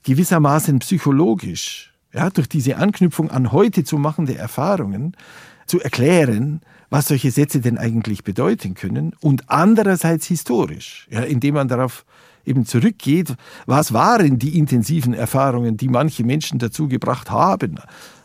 gewissermaßen 0.08 0.80
psychologisch, 0.80 1.94
ja, 2.14 2.30
durch 2.30 2.48
diese 2.48 2.78
Anknüpfung 2.78 3.30
an 3.30 3.52
heute 3.52 3.84
zu 3.84 3.98
machende 3.98 4.38
Erfahrungen, 4.38 5.18
zu 5.66 5.82
erklären, 5.82 6.62
was 6.90 7.10
solche 7.10 7.30
Sätze 7.30 7.60
denn 7.60 7.78
eigentlich 7.78 8.24
bedeuten 8.24 8.74
können 8.74 9.12
und 9.20 9.50
andererseits 9.50 10.26
historisch, 10.26 11.10
ja, 11.12 11.24
indem 11.24 11.56
man 11.56 11.68
darauf 11.68 12.06
eben 12.46 12.66
zurückgeht, 12.66 13.36
was 13.66 13.92
waren 13.92 14.40
die 14.40 14.58
intensiven 14.58 15.14
Erfahrungen, 15.14 15.76
die 15.76 15.90
manche 15.90 16.24
Menschen 16.24 16.58
dazu 16.58 16.88
gebracht 16.88 17.30
haben, 17.30 17.78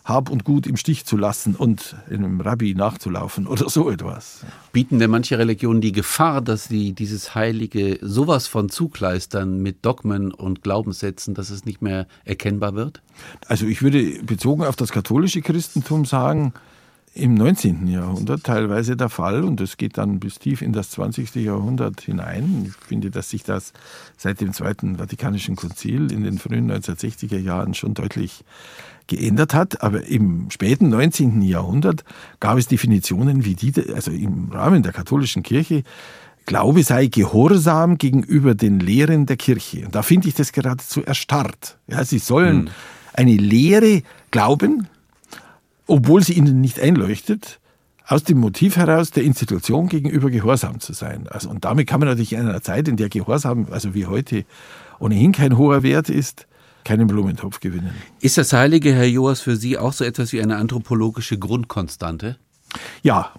Hab 0.04 0.30
und 0.30 0.44
Gut 0.44 0.66
im 0.66 0.76
Stich 0.76 1.04
zu 1.04 1.16
lassen 1.16 1.54
und 1.54 1.94
einem 2.10 2.40
Rabbi 2.40 2.74
nachzulaufen 2.74 3.46
oder 3.46 3.68
so 3.68 3.88
etwas. 3.88 4.44
Bieten 4.72 4.98
denn 4.98 5.10
manche 5.10 5.38
Religionen 5.38 5.80
die 5.80 5.92
Gefahr, 5.92 6.40
dass 6.40 6.64
sie 6.64 6.92
dieses 6.92 7.34
Heilige 7.34 7.98
sowas 8.02 8.48
von 8.48 8.68
zukleistern 8.68 9.62
mit 9.62 9.84
Dogmen 9.84 10.32
und 10.32 10.62
Glaubenssätzen, 10.62 11.34
dass 11.34 11.50
es 11.50 11.64
nicht 11.64 11.82
mehr 11.82 12.06
erkennbar 12.24 12.74
wird? 12.74 13.00
Also 13.46 13.66
ich 13.66 13.82
würde 13.82 14.22
bezogen 14.24 14.64
auf 14.64 14.74
das 14.74 14.90
katholische 14.90 15.40
Christentum 15.40 16.04
sagen, 16.04 16.52
im 17.14 17.34
19. 17.34 17.88
Jahrhundert 17.88 18.44
teilweise 18.44 18.96
der 18.96 19.10
Fall 19.10 19.44
und 19.44 19.60
das 19.60 19.76
geht 19.76 19.98
dann 19.98 20.18
bis 20.18 20.38
tief 20.38 20.62
in 20.62 20.72
das 20.72 20.90
20. 20.92 21.34
Jahrhundert 21.34 22.00
hinein. 22.00 22.64
Ich 22.68 22.86
finde, 22.86 23.10
dass 23.10 23.28
sich 23.28 23.44
das 23.44 23.74
seit 24.16 24.40
dem 24.40 24.54
Zweiten 24.54 24.96
Vatikanischen 24.96 25.54
Konzil 25.54 26.10
in 26.10 26.22
den 26.24 26.38
frühen 26.38 26.72
1960er 26.72 27.36
Jahren 27.36 27.74
schon 27.74 27.92
deutlich 27.92 28.44
geändert 29.06 29.54
hat. 29.54 29.82
Aber 29.82 30.06
im 30.06 30.50
späten 30.50 30.88
19. 30.88 31.42
Jahrhundert 31.42 32.04
gab 32.40 32.58
es 32.58 32.68
Definitionen 32.68 33.44
wie 33.44 33.54
die, 33.54 33.72
also 33.94 34.10
im 34.10 34.50
Rahmen 34.50 34.82
der 34.82 34.92
katholischen 34.92 35.42
Kirche, 35.42 35.82
Glaube 36.44 36.82
sei 36.82 37.06
Gehorsam 37.06 37.98
gegenüber 37.98 38.54
den 38.54 38.80
Lehren 38.80 39.26
der 39.26 39.36
Kirche. 39.36 39.84
Und 39.84 39.94
da 39.94 40.02
finde 40.02 40.28
ich 40.28 40.34
das 40.34 40.52
geradezu 40.52 41.02
erstarrt. 41.04 41.78
Ja, 41.86 42.04
sie 42.04 42.18
sollen 42.18 42.66
hm. 42.66 42.68
eine 43.12 43.36
Lehre 43.36 44.02
glauben, 44.30 44.88
obwohl 45.86 46.22
sie 46.22 46.32
ihnen 46.32 46.60
nicht 46.60 46.80
einleuchtet, 46.80 47.60
aus 48.06 48.24
dem 48.24 48.38
Motiv 48.38 48.76
heraus 48.76 49.10
der 49.10 49.22
Institution 49.22 49.88
gegenüber 49.88 50.30
gehorsam 50.30 50.80
zu 50.80 50.92
sein. 50.92 51.28
Also, 51.28 51.48
und 51.48 51.64
damit 51.64 51.86
kann 51.86 52.00
man 52.00 52.08
natürlich 52.08 52.32
in 52.32 52.40
einer 52.40 52.60
Zeit, 52.60 52.88
in 52.88 52.96
der 52.96 53.08
Gehorsam, 53.08 53.68
also 53.70 53.94
wie 53.94 54.06
heute, 54.06 54.44
ohnehin 54.98 55.32
kein 55.32 55.56
hoher 55.56 55.82
Wert 55.82 56.08
ist, 56.08 56.46
keinen 56.84 57.06
Blumentopf 57.06 57.60
gewinnen. 57.60 57.92
Ist 58.20 58.38
das 58.38 58.52
Heilige, 58.52 58.94
Herr 58.94 59.06
Joas, 59.06 59.40
für 59.40 59.56
Sie 59.56 59.78
auch 59.78 59.92
so 59.92 60.04
etwas 60.04 60.32
wie 60.32 60.42
eine 60.42 60.56
anthropologische 60.56 61.38
Grundkonstante? 61.38 62.36
Ja, 63.02 63.32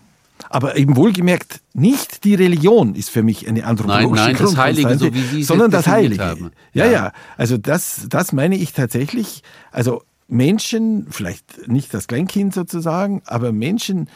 aber 0.50 0.76
eben 0.78 0.96
wohlgemerkt, 0.96 1.62
nicht 1.74 2.24
die 2.24 2.36
Religion 2.36 2.96
ist 2.96 3.10
für 3.10 3.24
mich 3.24 3.48
eine 3.48 3.66
anthropologische 3.66 4.24
nein, 4.24 4.34
nein, 4.34 4.46
das 4.46 4.58
Heilige, 4.58 4.98
so 4.98 5.14
wie 5.14 5.22
Sie 5.22 5.44
sondern 5.44 5.72
das 5.72 5.88
Heilige. 5.88 6.24
Haben. 6.24 6.52
Ja, 6.74 6.86
ja, 6.86 6.92
ja, 6.92 7.12
also 7.38 7.58
das, 7.58 8.06
das 8.10 8.34
meine 8.34 8.56
ich 8.56 8.74
tatsächlich. 8.74 9.42
Also 9.72 10.04
Menschen, 10.28 11.08
vielleicht 11.10 11.68
nicht 11.68 11.94
das 11.94 12.08
Kleinkind 12.08 12.54
sozusagen, 12.54 13.22
aber 13.26 13.52
Menschen, 13.52 14.10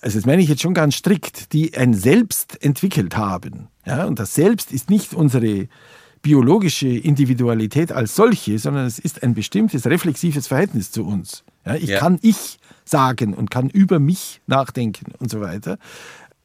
also 0.00 0.18
das 0.18 0.26
meine 0.26 0.42
ich 0.42 0.48
jetzt 0.48 0.62
schon 0.62 0.74
ganz 0.74 0.94
strikt, 0.96 1.52
die 1.52 1.76
ein 1.76 1.94
Selbst 1.94 2.62
entwickelt 2.62 3.16
haben. 3.16 3.68
Ja, 3.86 4.04
und 4.04 4.18
das 4.18 4.34
Selbst 4.34 4.72
ist 4.72 4.90
nicht 4.90 5.14
unsere 5.14 5.68
biologische 6.22 6.88
Individualität 6.88 7.92
als 7.92 8.14
solche, 8.14 8.58
sondern 8.58 8.86
es 8.86 8.98
ist 8.98 9.22
ein 9.22 9.34
bestimmtes 9.34 9.86
reflexives 9.86 10.46
Verhältnis 10.46 10.90
zu 10.90 11.04
uns. 11.04 11.44
Ja, 11.66 11.74
ich 11.74 11.90
ja. 11.90 11.98
kann 11.98 12.18
ich 12.22 12.58
sagen 12.84 13.34
und 13.34 13.50
kann 13.50 13.68
über 13.68 13.98
mich 13.98 14.40
nachdenken 14.46 15.12
und 15.18 15.30
so 15.30 15.40
weiter. 15.40 15.78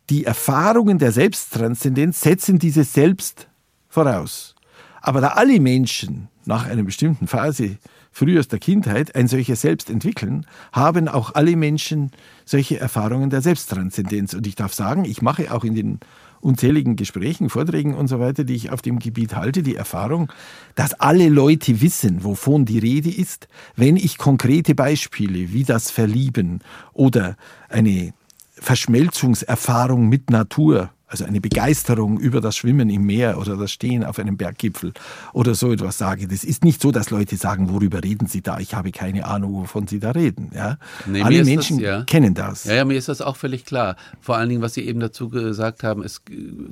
Die 0.10 0.26
Erfahrungen 0.26 0.98
der 1.00 1.12
Selbsttranszendenz 1.12 2.22
setzen 2.22 2.60
dieses 2.60 2.94
Selbst 2.94 3.48
voraus. 3.88 4.56
Aber 5.02 5.22
da 5.22 5.30
alle 5.30 5.60
Menschen 5.60 6.28
nach 6.46 6.66
einer 6.66 6.84
bestimmten 6.84 7.28
Phase 7.28 7.78
frühester 8.12 8.58
Kindheit 8.58 9.16
ein 9.16 9.28
solches 9.28 9.62
Selbst 9.62 9.90
entwickeln, 9.90 10.48
haben 10.72 11.08
auch 11.08 11.36
alle 11.36 11.56
Menschen 11.56 12.12
solche 12.46 12.80
Erfahrungen 12.80 13.30
der 13.30 13.42
Selbsttranszendenz. 13.42 14.34
Und 14.34 14.48
ich 14.48 14.56
darf 14.56 14.74
sagen, 14.74 15.06
ich 15.06 15.22
mache 15.22 15.54
auch 15.54 15.64
in 15.64 15.76
den 15.76 16.00
unzähligen 16.42 16.96
Gesprächen, 16.96 17.50
Vorträgen 17.50 17.94
und 17.94 18.08
so 18.08 18.20
weiter, 18.20 18.44
die 18.44 18.56
ich 18.56 18.72
auf 18.72 18.82
dem 18.82 19.00
Gebiet 19.00 19.36
halte, 19.36 19.64
die 19.64 19.76
Erfahrung, 19.76 20.32
dass 20.76 20.94
alle 20.94 21.30
Leute 21.30 21.82
wissen, 21.82 22.24
wovon 22.24 22.66
die 22.66 22.80
Rede 22.80 23.10
ist, 23.10 23.48
wenn 23.76 23.98
ich 23.98 24.18
konkrete 24.18 24.76
Beispiele 24.76 25.54
wie 25.54 25.64
das 25.64 25.92
Verlieben 25.92 26.62
oder 26.94 27.38
eine 27.70 28.14
Verschmelzungserfahrung 28.60 30.10
mit 30.10 30.30
Natur 30.30 30.92
also 31.08 31.24
eine 31.24 31.40
Begeisterung 31.40 32.20
über 32.20 32.42
das 32.42 32.58
Schwimmen 32.58 32.90
im 32.90 33.06
Meer 33.06 33.38
oder 33.40 33.56
das 33.56 33.72
Stehen 33.72 34.04
auf 34.04 34.20
einem 34.20 34.36
Berggipfel 34.36 34.94
oder 35.32 35.56
so 35.56 35.72
etwas 35.72 35.98
sage. 35.98 36.28
Das 36.28 36.44
ist 36.44 36.66
nicht 36.66 36.82
so, 36.82 36.92
dass 36.92 37.10
Leute 37.10 37.38
sagen, 37.38 37.70
worüber 37.72 38.04
reden 38.04 38.28
Sie 38.28 38.42
da? 38.42 38.60
Ich 38.60 38.74
habe 38.74 38.92
keine 38.92 39.26
Ahnung, 39.26 39.54
wovon 39.54 39.88
Sie 39.88 40.00
da 40.00 40.12
reden. 40.12 40.52
Ja? 40.54 40.78
Nee, 41.06 41.22
Alle 41.22 41.46
Menschen 41.46 41.78
das, 41.78 41.86
ja. 41.86 42.04
kennen 42.04 42.34
das. 42.34 42.66
Ja, 42.66 42.76
ja, 42.76 42.86
mir 42.86 42.98
ist 42.98 43.08
das 43.08 43.22
auch 43.22 43.38
völlig 43.38 43.64
klar. 43.64 43.96
Vor 44.20 44.36
allen 44.36 44.50
Dingen, 44.50 44.62
was 44.62 44.74
Sie 44.74 44.82
eben 44.82 45.00
dazu 45.00 45.30
gesagt 45.30 45.84
haben, 45.84 46.04
es 46.04 46.24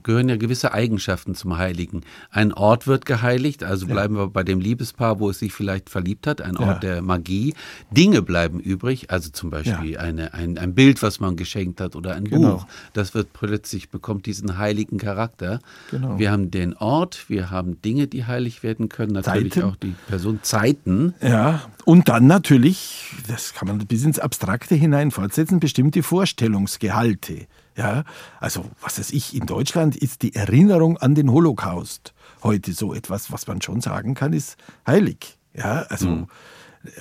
gehören 0.04 0.28
ja 0.28 0.36
gewisse 0.36 0.74
Eigenschaften 0.74 1.34
zum 1.34 1.58
Heiligen. 1.58 2.02
Ein 2.30 2.52
Ort 2.52 2.88
wird 2.88 3.06
geheiligt, 3.06 3.64
also 3.64 3.88
bleiben 3.88 4.16
ja. 4.16 4.24
wir 4.24 4.28
bei 4.28 4.44
dem 4.44 4.60
Liebespaar, 4.60 5.20
wo 5.20 5.30
es 5.30 5.40
sich 5.40 5.54
vielleicht 5.54 5.90
verliebt 5.90 6.28
hat, 6.28 6.42
ein 6.42 6.58
Ort 6.58 6.84
der 6.84 7.02
Magie. 7.02 7.54
Dinge 7.90 8.22
bleiben 8.22 8.60
übrig, 8.60 9.12
also 9.12 9.30
zum 9.30 9.50
Beispiel 9.50 9.98
eine, 9.98 10.34
ein, 10.34 10.58
ein 10.58 10.76
Bild, 10.76 11.02
was 11.02 11.22
man 11.22 11.38
geschenkt 11.38 11.80
hat 11.80 11.96
oder 11.96 12.16
ein 12.16 12.26
genau. 12.26 12.56
Buch. 12.56 12.68
Das 12.92 13.14
wird 13.14 13.32
plötzlich 13.32 13.90
bekommt 13.90 14.25
diesen 14.26 14.58
heiligen 14.58 14.98
Charakter. 14.98 15.60
Genau. 15.92 16.20
Wir 16.20 16.32
haben 16.32 16.52
den 16.52 16.76
Ort, 16.76 17.30
wir 17.30 17.52
haben 17.52 17.82
Dinge, 17.82 18.08
die 18.08 18.26
heilig 18.26 18.64
werden 18.64 18.90
können, 18.90 19.14
natürlich 19.14 19.54
Zeiten. 19.54 19.68
auch 19.68 19.76
die 19.76 19.96
Person, 20.08 20.40
Zeiten. 20.44 21.14
Ja, 21.22 21.62
und 21.86 22.10
dann 22.10 22.28
natürlich, 22.28 23.14
das 23.28 23.54
kann 23.54 23.68
man 23.68 23.80
bis 23.80 24.04
ins 24.04 24.20
Abstrakte 24.20 24.76
hinein 24.76 25.12
fortsetzen, 25.12 25.60
bestimmte 25.60 26.04
Vorstellungsgehalte. 26.04 27.48
Ja, 27.78 28.06
also 28.40 28.66
was 28.82 29.00
weiß 29.00 29.12
ich, 29.12 29.36
in 29.36 29.46
Deutschland 29.46 29.96
ist 29.98 30.22
die 30.22 30.34
Erinnerung 30.34 30.98
an 30.98 31.14
den 31.14 31.30
Holocaust 31.32 32.14
heute 32.42 32.74
so 32.74 32.94
etwas, 32.94 33.32
was 33.32 33.48
man 33.48 33.62
schon 33.62 33.82
sagen 33.82 34.14
kann, 34.14 34.32
ist 34.32 34.56
heilig. 34.88 35.38
Ja, 35.54 35.82
also, 35.90 36.08
mhm. 36.08 36.28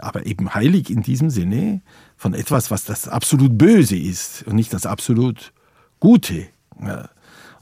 aber 0.00 0.26
eben 0.26 0.54
heilig 0.54 0.90
in 0.90 1.02
diesem 1.02 1.30
Sinne 1.30 1.82
von 2.16 2.34
etwas, 2.34 2.70
was 2.70 2.84
das 2.84 3.08
absolut 3.08 3.56
Böse 3.56 3.96
ist 3.96 4.44
und 4.46 4.56
nicht 4.56 4.72
das 4.72 4.86
absolut 4.86 5.52
Gute. 6.00 6.46
Ja. 6.80 7.08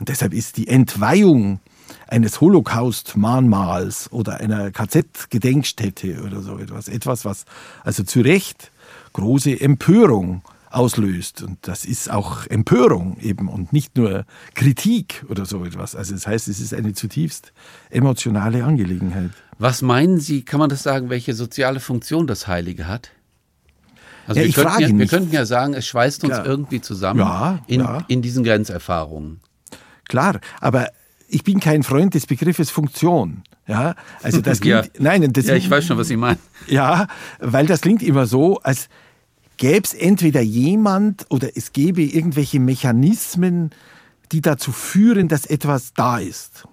Und 0.03 0.09
deshalb 0.09 0.35
ist 0.35 0.57
die 0.57 0.67
Entweihung 0.67 1.61
eines 2.09 2.41
Holocaust-Mahnmals 2.41 4.11
oder 4.11 4.41
einer 4.41 4.73
KZ-Gedenkstätte 4.73 6.25
oder 6.25 6.41
so 6.43 6.59
etwas, 6.59 6.89
etwas, 6.89 7.25
was 7.25 7.45
also 7.85 8.03
zu 8.03 8.21
Recht 8.21 8.73
große 9.13 9.61
Empörung 9.61 10.43
auslöst. 10.71 11.45
Und 11.45 11.59
das 11.63 11.85
ist 11.85 12.11
auch 12.11 12.49
Empörung 12.49 13.17
eben 13.21 13.47
und 13.47 13.73
nicht 13.73 13.97
nur 13.97 14.25
Kritik 14.55 15.25
oder 15.29 15.47
so 15.47 15.65
etwas. 15.65 15.95
Also 15.95 16.15
das 16.15 16.27
heißt, 16.27 16.49
es 16.49 16.59
ist 16.59 16.75
eine 16.75 16.95
zutiefst 16.95 17.53
emotionale 17.89 18.65
Angelegenheit. 18.65 19.31
Was 19.61 19.83
meinen 19.83 20.19
Sie, 20.19 20.43
kann 20.43 20.59
man 20.59 20.69
das 20.69 20.83
sagen, 20.83 21.11
welche 21.11 21.33
soziale 21.33 21.79
Funktion 21.79 22.27
das 22.27 22.49
Heilige 22.49 22.89
hat? 22.89 23.13
Also 24.27 24.41
ja, 24.41 24.47
wir, 24.47 24.53
könnten 24.53 24.81
ja, 24.81 24.99
wir 24.99 25.07
könnten 25.07 25.33
ja 25.33 25.47
sagen, 25.47 25.75
es 25.75 25.87
schweißt 25.87 26.25
uns 26.25 26.39
ja. 26.39 26.45
irgendwie 26.45 26.81
zusammen 26.81 27.61
in, 27.69 27.87
in 28.09 28.21
diesen 28.21 28.43
Grenzerfahrungen. 28.43 29.39
Klar, 30.13 30.41
aber 30.61 30.91
ich 31.27 31.43
bin 31.43 31.59
kein 31.59 31.83
Freund 31.83 32.13
des 32.13 32.27
Begriffes 32.27 32.69
Funktion. 32.69 33.45
Ja, 33.67 33.95
also 34.23 34.43
das 34.43 34.61
klingt, 34.61 34.85
ja. 34.85 34.93
nein, 34.99 35.33
das, 35.33 35.47
ja, 35.47 35.55
ich 35.55 35.71
weiß 35.71 35.87
schon, 35.87 35.97
was 35.97 36.09
Sie 36.09 36.19
meinen. 36.19 36.39
Ja, 36.67 37.07
weil 37.39 37.65
das 37.65 37.81
klingt 37.81 38.03
immer 38.03 38.27
so, 38.27 38.61
als 38.61 38.91
gäbe 39.57 39.85
es 39.85 39.95
entweder 39.95 40.43
jemand 40.43 41.25
oder 41.31 41.57
es 41.57 41.73
gäbe 41.73 42.03
irgendwelche 42.03 42.61
Mechanismen, 42.61 43.71
die 44.33 44.43
dazu 44.43 44.71
führen, 44.71 45.29
dass 45.29 45.47
etwas 45.47 45.95
da 45.95 46.19
ist. 46.19 46.69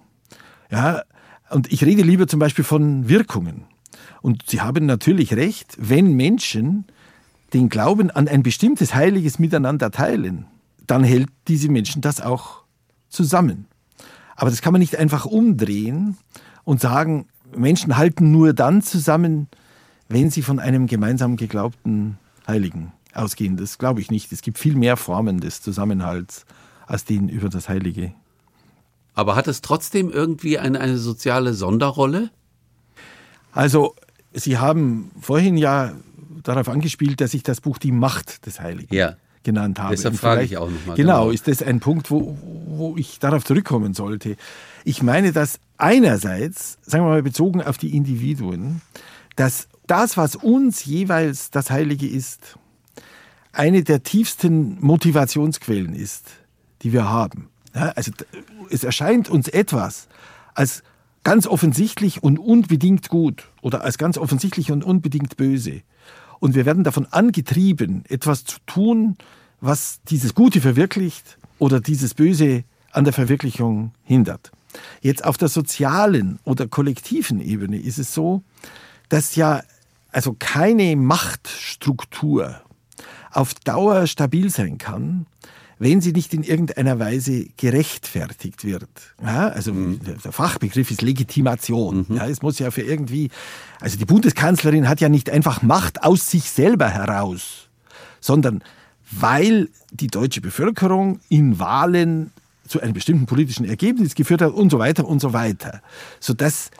Ja, 0.70 1.00
und 1.48 1.72
ich 1.72 1.82
rede 1.82 2.02
lieber 2.02 2.26
zum 2.26 2.40
Beispiel 2.40 2.64
von 2.64 3.08
Wirkungen. 3.08 3.64
Und 4.20 4.50
Sie 4.50 4.60
haben 4.60 4.84
natürlich 4.84 5.32
recht, 5.32 5.78
wenn 5.78 6.12
Menschen 6.12 6.84
den 7.54 7.70
Glauben 7.70 8.10
an 8.10 8.28
ein 8.28 8.42
bestimmtes 8.42 8.94
heiliges 8.94 9.38
Miteinander 9.38 9.90
teilen, 9.90 10.44
dann 10.86 11.04
hält 11.04 11.30
diese 11.48 11.70
Menschen 11.70 12.02
das 12.02 12.20
auch 12.20 12.59
zusammen. 13.10 13.66
Aber 14.36 14.50
das 14.50 14.62
kann 14.62 14.72
man 14.72 14.80
nicht 14.80 14.96
einfach 14.96 15.26
umdrehen 15.26 16.16
und 16.64 16.80
sagen, 16.80 17.26
Menschen 17.54 17.96
halten 17.96 18.30
nur 18.30 18.54
dann 18.54 18.80
zusammen, 18.80 19.48
wenn 20.08 20.30
sie 20.30 20.42
von 20.42 20.58
einem 20.58 20.86
gemeinsam 20.86 21.36
geglaubten 21.36 22.18
Heiligen 22.46 22.92
ausgehen. 23.12 23.56
Das 23.56 23.78
glaube 23.78 24.00
ich 24.00 24.10
nicht. 24.10 24.32
Es 24.32 24.42
gibt 24.42 24.58
viel 24.58 24.76
mehr 24.76 24.96
Formen 24.96 25.40
des 25.40 25.60
Zusammenhalts 25.62 26.46
als 26.86 27.04
den 27.04 27.28
über 27.28 27.48
das 27.48 27.68
Heilige. 27.68 28.12
Aber 29.14 29.36
hat 29.36 29.48
es 29.48 29.60
trotzdem 29.60 30.10
irgendwie 30.10 30.58
eine, 30.58 30.80
eine 30.80 30.98
soziale 30.98 31.54
Sonderrolle? 31.54 32.30
Also, 33.52 33.94
Sie 34.32 34.58
haben 34.58 35.10
vorhin 35.20 35.56
ja 35.56 35.92
darauf 36.42 36.68
angespielt, 36.68 37.20
dass 37.20 37.34
ich 37.34 37.42
das 37.42 37.60
Buch 37.60 37.78
Die 37.78 37.92
Macht 37.92 38.46
des 38.46 38.60
Heiligen 38.60 38.94
ja. 38.94 39.16
Genannt 39.42 39.78
habe. 39.78 39.94
Deshalb 39.94 40.16
frage 40.16 40.42
ich 40.42 40.56
auch 40.56 40.70
nochmal. 40.70 40.96
Genau, 40.96 41.22
genau, 41.22 41.30
ist 41.30 41.48
das 41.48 41.62
ein 41.62 41.80
Punkt, 41.80 42.10
wo, 42.10 42.36
wo 42.66 42.96
ich 42.96 43.18
darauf 43.18 43.44
zurückkommen 43.44 43.94
sollte. 43.94 44.36
Ich 44.84 45.02
meine, 45.02 45.32
dass 45.32 45.60
einerseits, 45.78 46.78
sagen 46.82 47.04
wir 47.04 47.10
mal 47.10 47.22
bezogen 47.22 47.62
auf 47.62 47.78
die 47.78 47.96
Individuen, 47.96 48.82
dass 49.36 49.68
das, 49.86 50.16
was 50.16 50.36
uns 50.36 50.84
jeweils 50.84 51.50
das 51.50 51.70
Heilige 51.70 52.06
ist, 52.06 52.58
eine 53.52 53.82
der 53.82 54.02
tiefsten 54.02 54.78
Motivationsquellen 54.80 55.94
ist, 55.94 56.26
die 56.82 56.92
wir 56.92 57.08
haben. 57.08 57.48
Ja, 57.74 57.90
also 57.90 58.12
es 58.70 58.84
erscheint 58.84 59.28
uns 59.28 59.48
etwas 59.48 60.08
als 60.54 60.82
ganz 61.24 61.46
offensichtlich 61.46 62.22
und 62.22 62.38
unbedingt 62.38 63.08
gut 63.08 63.48
oder 63.62 63.82
als 63.82 63.98
ganz 63.98 64.18
offensichtlich 64.18 64.72
und 64.72 64.84
unbedingt 64.84 65.36
böse. 65.36 65.82
Und 66.40 66.54
wir 66.54 66.66
werden 66.66 66.84
davon 66.84 67.06
angetrieben, 67.06 68.04
etwas 68.08 68.44
zu 68.44 68.58
tun, 68.66 69.16
was 69.60 70.00
dieses 70.08 70.34
Gute 70.34 70.60
verwirklicht 70.60 71.38
oder 71.58 71.80
dieses 71.80 72.14
Böse 72.14 72.64
an 72.92 73.04
der 73.04 73.12
Verwirklichung 73.12 73.92
hindert. 74.02 74.50
Jetzt 75.00 75.24
auf 75.24 75.36
der 75.36 75.48
sozialen 75.48 76.38
oder 76.44 76.66
kollektiven 76.66 77.40
Ebene 77.40 77.78
ist 77.78 77.98
es 77.98 78.14
so, 78.14 78.42
dass 79.08 79.36
ja 79.36 79.62
also 80.12 80.34
keine 80.38 80.96
Machtstruktur 80.96 82.60
auf 83.32 83.54
Dauer 83.54 84.06
stabil 84.06 84.50
sein 84.50 84.78
kann, 84.78 85.26
wenn 85.80 86.02
sie 86.02 86.12
nicht 86.12 86.34
in 86.34 86.42
irgendeiner 86.42 86.98
Weise 86.98 87.46
gerechtfertigt 87.56 88.64
wird. 88.64 88.90
Ja, 89.24 89.48
also 89.48 89.72
mhm. 89.72 89.98
der 90.04 90.30
Fachbegriff 90.30 90.90
ist 90.90 91.00
Legitimation. 91.00 92.04
Mhm. 92.06 92.16
Ja, 92.16 92.26
es 92.26 92.42
muss 92.42 92.58
ja 92.58 92.70
für 92.70 92.82
irgendwie, 92.82 93.30
also 93.80 93.96
die 93.96 94.04
Bundeskanzlerin 94.04 94.90
hat 94.90 95.00
ja 95.00 95.08
nicht 95.08 95.30
einfach 95.30 95.62
Macht 95.62 96.04
aus 96.04 96.30
sich 96.30 96.50
selber 96.50 96.90
heraus, 96.90 97.70
sondern 98.20 98.62
weil 99.10 99.70
die 99.90 100.08
deutsche 100.08 100.42
Bevölkerung 100.42 101.20
in 101.30 101.58
Wahlen 101.58 102.30
zu 102.68 102.80
einem 102.80 102.92
bestimmten 102.92 103.24
politischen 103.24 103.64
Ergebnis 103.64 104.14
geführt 104.14 104.42
hat 104.42 104.52
und 104.52 104.68
so 104.68 104.78
weiter 104.78 105.08
und 105.08 105.20
so 105.20 105.32
weiter. 105.32 105.80
Sodass 106.20 106.70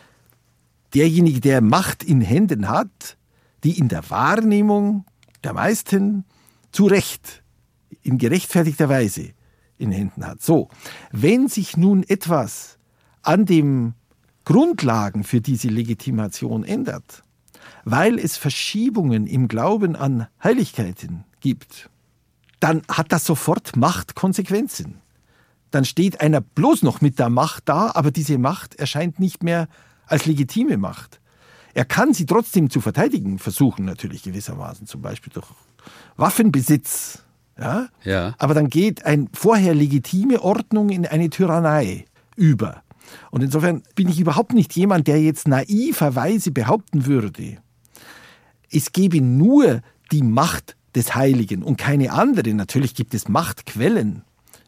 derjenige, 0.92 1.40
der 1.40 1.62
Macht 1.62 2.04
in 2.04 2.21
Händen 2.21 2.69
hat, 2.69 3.16
die 3.64 3.78
in 3.78 3.88
der 3.88 4.11
Wahrnehmung 4.11 5.07
der 5.42 5.54
meisten 5.54 6.26
zu 6.71 6.85
Recht, 6.87 7.39
in 8.02 8.19
gerechtfertigter 8.19 8.88
Weise 8.88 9.30
in 9.78 9.92
Händen 9.92 10.26
hat. 10.26 10.42
So, 10.42 10.69
wenn 11.11 11.49
sich 11.49 11.76
nun 11.76 12.02
etwas 12.02 12.78
an 13.23 13.47
den 13.47 13.95
Grundlagen 14.45 15.25
für 15.25 15.40
diese 15.40 15.69
Legitimation 15.69 16.64
ändert, 16.64 17.25
weil 17.85 18.19
es 18.19 18.37
Verschiebungen 18.37 19.26
im 19.26 19.49
Glauben 19.49 19.97
an 19.97 20.26
Heiligkeiten 20.42 21.25
gibt, 21.40 21.90
dann 22.61 22.83
hat 22.88 23.12
das 23.12 23.25
sofort 23.25 23.76
Machtkonsequenzen. 23.76 25.00
Dann 25.71 25.84
steht 25.84 26.21
einer 26.21 26.41
bloß 26.41 26.82
noch 26.82 27.00
mit 27.00 27.19
der 27.19 27.30
Macht 27.30 27.69
da, 27.69 27.93
aber 27.95 28.10
diese 28.10 28.39
Macht 28.39 28.75
erscheint 28.75 29.19
nicht 29.19 29.43
mehr 29.43 29.69
als 30.06 30.26
legitime 30.26 30.76
Macht. 30.76 31.21
Er 31.73 31.84
kann 31.84 32.13
sie 32.13 32.26
trotzdem 32.26 32.69
zu 32.69 32.80
verteidigen 32.80 33.39
versuchen, 33.39 33.84
natürlich 33.84 34.25
gewissermaßen, 34.25 34.86
zum 34.86 35.02
Beispiel 35.02 35.32
durch 35.32 35.47
Waffenbesitz. 36.17 37.23
Ja? 37.58 37.89
Ja. 38.04 38.34
Aber 38.39 38.54
dann 38.54 38.69
geht 38.69 39.04
eine 39.04 39.26
vorher 39.32 39.75
legitime 39.75 40.43
Ordnung 40.43 40.91
in 40.91 41.06
eine 41.06 41.30
Tyrannei 41.30 42.06
über. 42.36 42.82
Und 43.30 43.43
insofern 43.43 43.82
bin 43.95 44.08
ich 44.08 44.21
überhaupt 44.21 44.52
nicht 44.52 44.75
jemand, 44.76 45.06
der 45.06 45.21
jetzt 45.21 45.49
naiverweise 45.49 46.52
behaupten 46.52 47.06
würde, 47.06 47.58
es 48.73 48.93
gebe 48.93 49.21
nur 49.21 49.80
die 50.13 50.23
Macht 50.23 50.76
des 50.95 51.15
Heiligen 51.15 51.63
und 51.63 51.76
keine 51.76 52.13
andere. 52.13 52.54
Natürlich 52.54 52.95
gibt 52.95 53.15
es 53.15 53.28
Machtquellen 53.28 54.23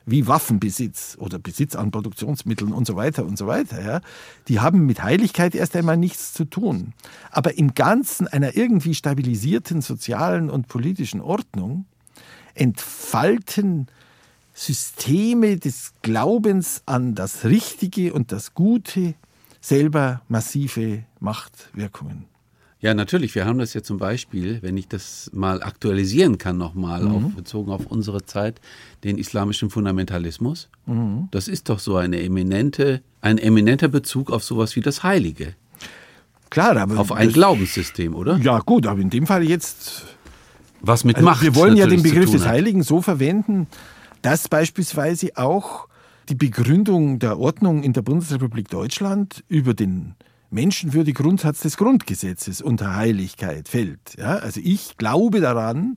wie 0.06 0.26
Waffenbesitz 0.26 1.16
oder 1.20 1.38
Besitz 1.38 1.76
an 1.76 1.90
Produktionsmitteln 1.90 2.72
und 2.72 2.86
so 2.86 2.96
weiter 2.96 3.24
und 3.24 3.38
so 3.38 3.46
weiter, 3.46 3.82
ja, 3.84 4.00
die 4.48 4.60
haben 4.60 4.86
mit 4.86 5.02
Heiligkeit 5.02 5.54
erst 5.54 5.76
einmal 5.76 5.96
nichts 5.96 6.32
zu 6.32 6.44
tun. 6.44 6.92
Aber 7.30 7.56
im 7.56 7.74
Ganzen 7.74 8.26
einer 8.26 8.56
irgendwie 8.56 8.94
stabilisierten 8.94 9.80
sozialen 9.80 10.50
und 10.50 10.68
politischen 10.68 11.20
Ordnung 11.20 11.86
entfalten 12.54 13.86
Systeme 14.54 15.58
des 15.58 15.92
Glaubens 16.02 16.82
an 16.86 17.14
das 17.14 17.44
Richtige 17.44 18.12
und 18.12 18.32
das 18.32 18.54
Gute 18.54 19.14
selber 19.60 20.22
massive 20.28 21.04
Machtwirkungen. 21.20 22.26
Ja, 22.82 22.94
natürlich. 22.94 23.36
Wir 23.36 23.46
haben 23.46 23.60
das 23.60 23.74
ja 23.74 23.82
zum 23.84 23.98
Beispiel, 23.98 24.58
wenn 24.60 24.76
ich 24.76 24.88
das 24.88 25.30
mal 25.32 25.62
aktualisieren 25.62 26.36
kann, 26.36 26.58
nochmal 26.58 27.04
mhm. 27.04 27.34
bezogen 27.36 27.70
auf 27.70 27.86
unsere 27.86 28.24
Zeit, 28.24 28.60
den 29.04 29.18
islamischen 29.18 29.70
Fundamentalismus. 29.70 30.68
Mhm. 30.86 31.28
Das 31.30 31.46
ist 31.46 31.68
doch 31.68 31.78
so 31.78 31.96
eine 31.96 32.20
eminente, 32.20 33.00
ein 33.20 33.38
eminenter 33.38 33.86
Bezug 33.86 34.32
auf 34.32 34.42
sowas 34.42 34.74
wie 34.74 34.80
das 34.80 35.04
Heilige. 35.04 35.54
Klar, 36.50 36.76
aber. 36.76 36.98
Auf 36.98 37.12
ein 37.12 37.32
Glaubenssystem, 37.32 38.16
oder? 38.16 38.36
Ja, 38.38 38.58
gut, 38.58 38.88
aber 38.88 39.00
in 39.00 39.10
dem 39.10 39.28
Fall 39.28 39.44
jetzt. 39.44 40.04
Was 40.82 41.04
mit 41.04 41.16
also 41.16 41.24
Macht. 41.24 41.42
Wir 41.42 41.54
wollen 41.54 41.76
ja 41.76 41.86
den 41.86 42.02
Begriff 42.02 42.30
des 42.30 42.46
Heiligen 42.46 42.82
so 42.82 43.00
verwenden, 43.00 43.68
dass 44.20 44.48
beispielsweise 44.48 45.30
auch 45.36 45.88
die 46.28 46.34
Begründung 46.34 47.18
der 47.18 47.38
Ordnung 47.38 47.82
in 47.82 47.92
der 47.92 48.02
Bundesrepublik 48.02 48.68
Deutschland 48.68 49.44
über 49.48 49.74
den 49.74 50.14
menschenwürdige 50.52 51.22
Grundsatz 51.22 51.60
des 51.60 51.76
Grundgesetzes 51.76 52.60
unter 52.60 52.94
Heiligkeit 52.94 53.68
fällt. 53.68 54.16
Ja, 54.18 54.36
also 54.36 54.60
ich 54.62 54.98
glaube 54.98 55.40
daran, 55.40 55.96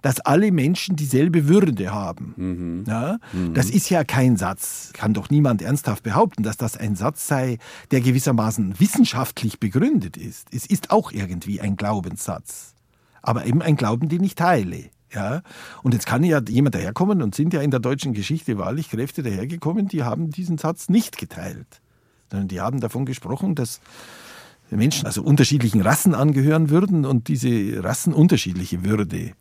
dass 0.00 0.20
alle 0.20 0.52
Menschen 0.52 0.96
dieselbe 0.96 1.48
Würde 1.48 1.92
haben. 1.92 2.34
Mhm. 2.36 2.84
Ja, 2.86 3.18
mhm. 3.32 3.52
Das 3.54 3.68
ist 3.68 3.90
ja 3.90 4.04
kein 4.04 4.36
Satz, 4.36 4.90
kann 4.92 5.12
doch 5.12 5.28
niemand 5.28 5.60
ernsthaft 5.60 6.04
behaupten, 6.04 6.44
dass 6.44 6.56
das 6.56 6.76
ein 6.76 6.94
Satz 6.94 7.26
sei, 7.26 7.58
der 7.90 8.00
gewissermaßen 8.00 8.78
wissenschaftlich 8.78 9.58
begründet 9.58 10.16
ist. 10.16 10.48
Es 10.54 10.66
ist 10.66 10.92
auch 10.92 11.10
irgendwie 11.10 11.60
ein 11.60 11.76
Glaubenssatz, 11.76 12.75
aber 13.26 13.46
eben 13.46 13.62
ein 13.62 13.76
Glauben, 13.76 14.08
den 14.08 14.24
ich 14.24 14.34
teile. 14.34 14.84
Ja, 15.12 15.42
und 15.82 15.94
jetzt 15.94 16.06
kann 16.06 16.24
ja 16.24 16.40
jemand 16.46 16.74
daherkommen 16.74 17.22
und 17.22 17.34
sind 17.34 17.54
ja 17.54 17.60
in 17.62 17.70
der 17.70 17.80
deutschen 17.80 18.12
Geschichte 18.12 18.58
wahrlich 18.58 18.90
Kräfte 18.90 19.22
dahergekommen, 19.22 19.88
die 19.88 20.02
haben 20.02 20.30
diesen 20.30 20.58
Satz 20.58 20.88
nicht 20.88 21.16
geteilt 21.16 21.80
sondern 22.30 22.48
die 22.48 22.60
haben 22.60 22.80
davon 22.80 23.06
gesprochen, 23.06 23.54
dass 23.54 23.80
Menschen 24.70 25.06
also 25.06 25.22
unterschiedlichen 25.22 25.80
Rassen 25.80 26.14
angehören 26.14 26.70
würden 26.70 27.04
und 27.04 27.28
diese 27.28 27.82
Rassen 27.84 28.12
unterschiedliche 28.12 28.84
Würde 28.84 29.32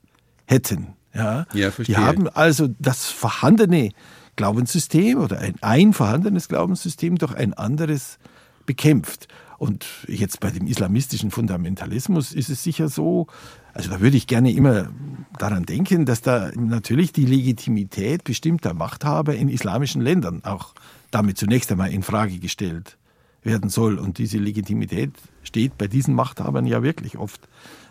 hätten. 0.45 0.93
Ja, 1.13 1.47
ja 1.53 1.71
verstehe. 1.71 1.95
Die 1.95 2.01
haben 2.01 2.27
also 2.29 2.67
das 2.79 3.07
vorhandene 3.07 3.91
Glaubenssystem 4.35 5.17
oder 5.17 5.39
ein, 5.39 5.55
ein 5.61 5.93
vorhandenes 5.93 6.47
Glaubenssystem 6.47 7.17
durch 7.17 7.33
ein 7.33 7.53
anderes 7.53 8.19
bekämpft. 8.65 9.27
Und 9.57 9.85
jetzt 10.07 10.41
bei 10.41 10.51
dem 10.51 10.67
islamistischen 10.67 11.31
Fundamentalismus 11.31 12.33
ist 12.33 12.49
es 12.49 12.63
sicher 12.63 12.89
so, 12.89 13.27
also 13.73 13.89
da 13.89 14.01
würde 14.01 14.17
ich 14.17 14.27
gerne 14.27 14.51
immer 14.51 14.89
daran 15.37 15.63
denken, 15.63 16.05
dass 16.05 16.21
da 16.21 16.51
natürlich 16.55 17.13
die 17.13 17.25
Legitimität 17.25 18.23
bestimmter 18.23 18.73
Machthaber 18.73 19.35
in 19.35 19.49
islamischen 19.49 20.01
Ländern 20.01 20.43
auch 20.43 20.73
damit 21.11 21.37
zunächst 21.37 21.71
einmal 21.71 21.91
in 21.91 22.03
Frage 22.03 22.39
gestellt 22.39 22.97
werden 23.43 23.69
soll. 23.69 23.97
Und 23.97 24.17
diese 24.17 24.37
Legitimität 24.37 25.13
steht 25.43 25.77
bei 25.77 25.87
diesen 25.87 26.15
Machthabern 26.15 26.65
ja 26.65 26.83
wirklich 26.83 27.17
oft 27.17 27.47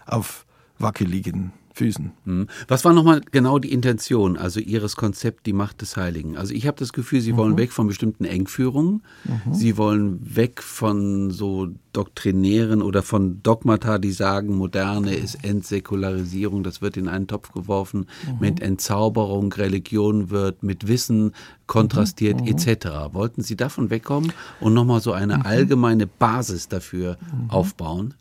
auf 0.07 0.45
wackeligen 0.79 1.53
Füßen. 1.75 2.13
Hm. 2.25 2.47
Was 2.69 2.85
war 2.85 2.93
nochmal 2.93 3.21
genau 3.33 3.59
die 3.59 3.73
Intention, 3.73 4.37
also 4.37 4.61
Ihres 4.61 4.95
Konzept, 4.95 5.45
die 5.45 5.53
Macht 5.53 5.83
des 5.83 5.97
Heiligen? 5.97 6.37
Also 6.37 6.55
ich 6.55 6.69
habe 6.69 6.79
das 6.79 6.93
Gefühl, 6.93 7.21
Sie 7.21 7.37
wollen 7.37 7.55
mhm. 7.55 7.59
weg 7.59 7.73
von 7.73 7.89
bestimmten 7.89 8.25
Engführungen, 8.25 9.03
mhm. 9.25 9.53
Sie 9.53 9.77
wollen 9.77 10.37
weg 10.37 10.63
von 10.63 11.33
so 11.33 11.69
doktrinären 11.93 12.81
oder 12.81 13.03
von 13.03 13.43
Dogmata, 13.43 13.99
die 13.99 14.13
sagen, 14.13 14.57
Moderne 14.57 15.15
ist 15.15 15.43
Entsäkularisierung, 15.43 16.63
das 16.63 16.81
wird 16.81 16.97
in 16.97 17.09
einen 17.09 17.27
Topf 17.27 17.51
geworfen, 17.51 18.07
mhm. 18.25 18.37
mit 18.39 18.63
Entzauberung, 18.63 19.53
Religion 19.53 20.31
wird 20.31 20.63
mit 20.63 20.87
Wissen 20.87 21.33
kontrastiert 21.67 22.41
mhm. 22.41 22.47
etc. 22.47 22.87
Wollten 23.13 23.43
Sie 23.43 23.57
davon 23.57 23.91
wegkommen 23.91 24.33
und 24.61 24.75
nochmal 24.75 25.01
so 25.01 25.11
eine 25.11 25.39
mhm. 25.39 25.43
allgemeine 25.43 26.07
Basis 26.07 26.69
dafür 26.69 27.19
mhm. 27.21 27.51
aufbauen? 27.51 28.15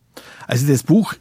Also 0.47 0.67
das 0.67 0.81
Buch 0.81 1.13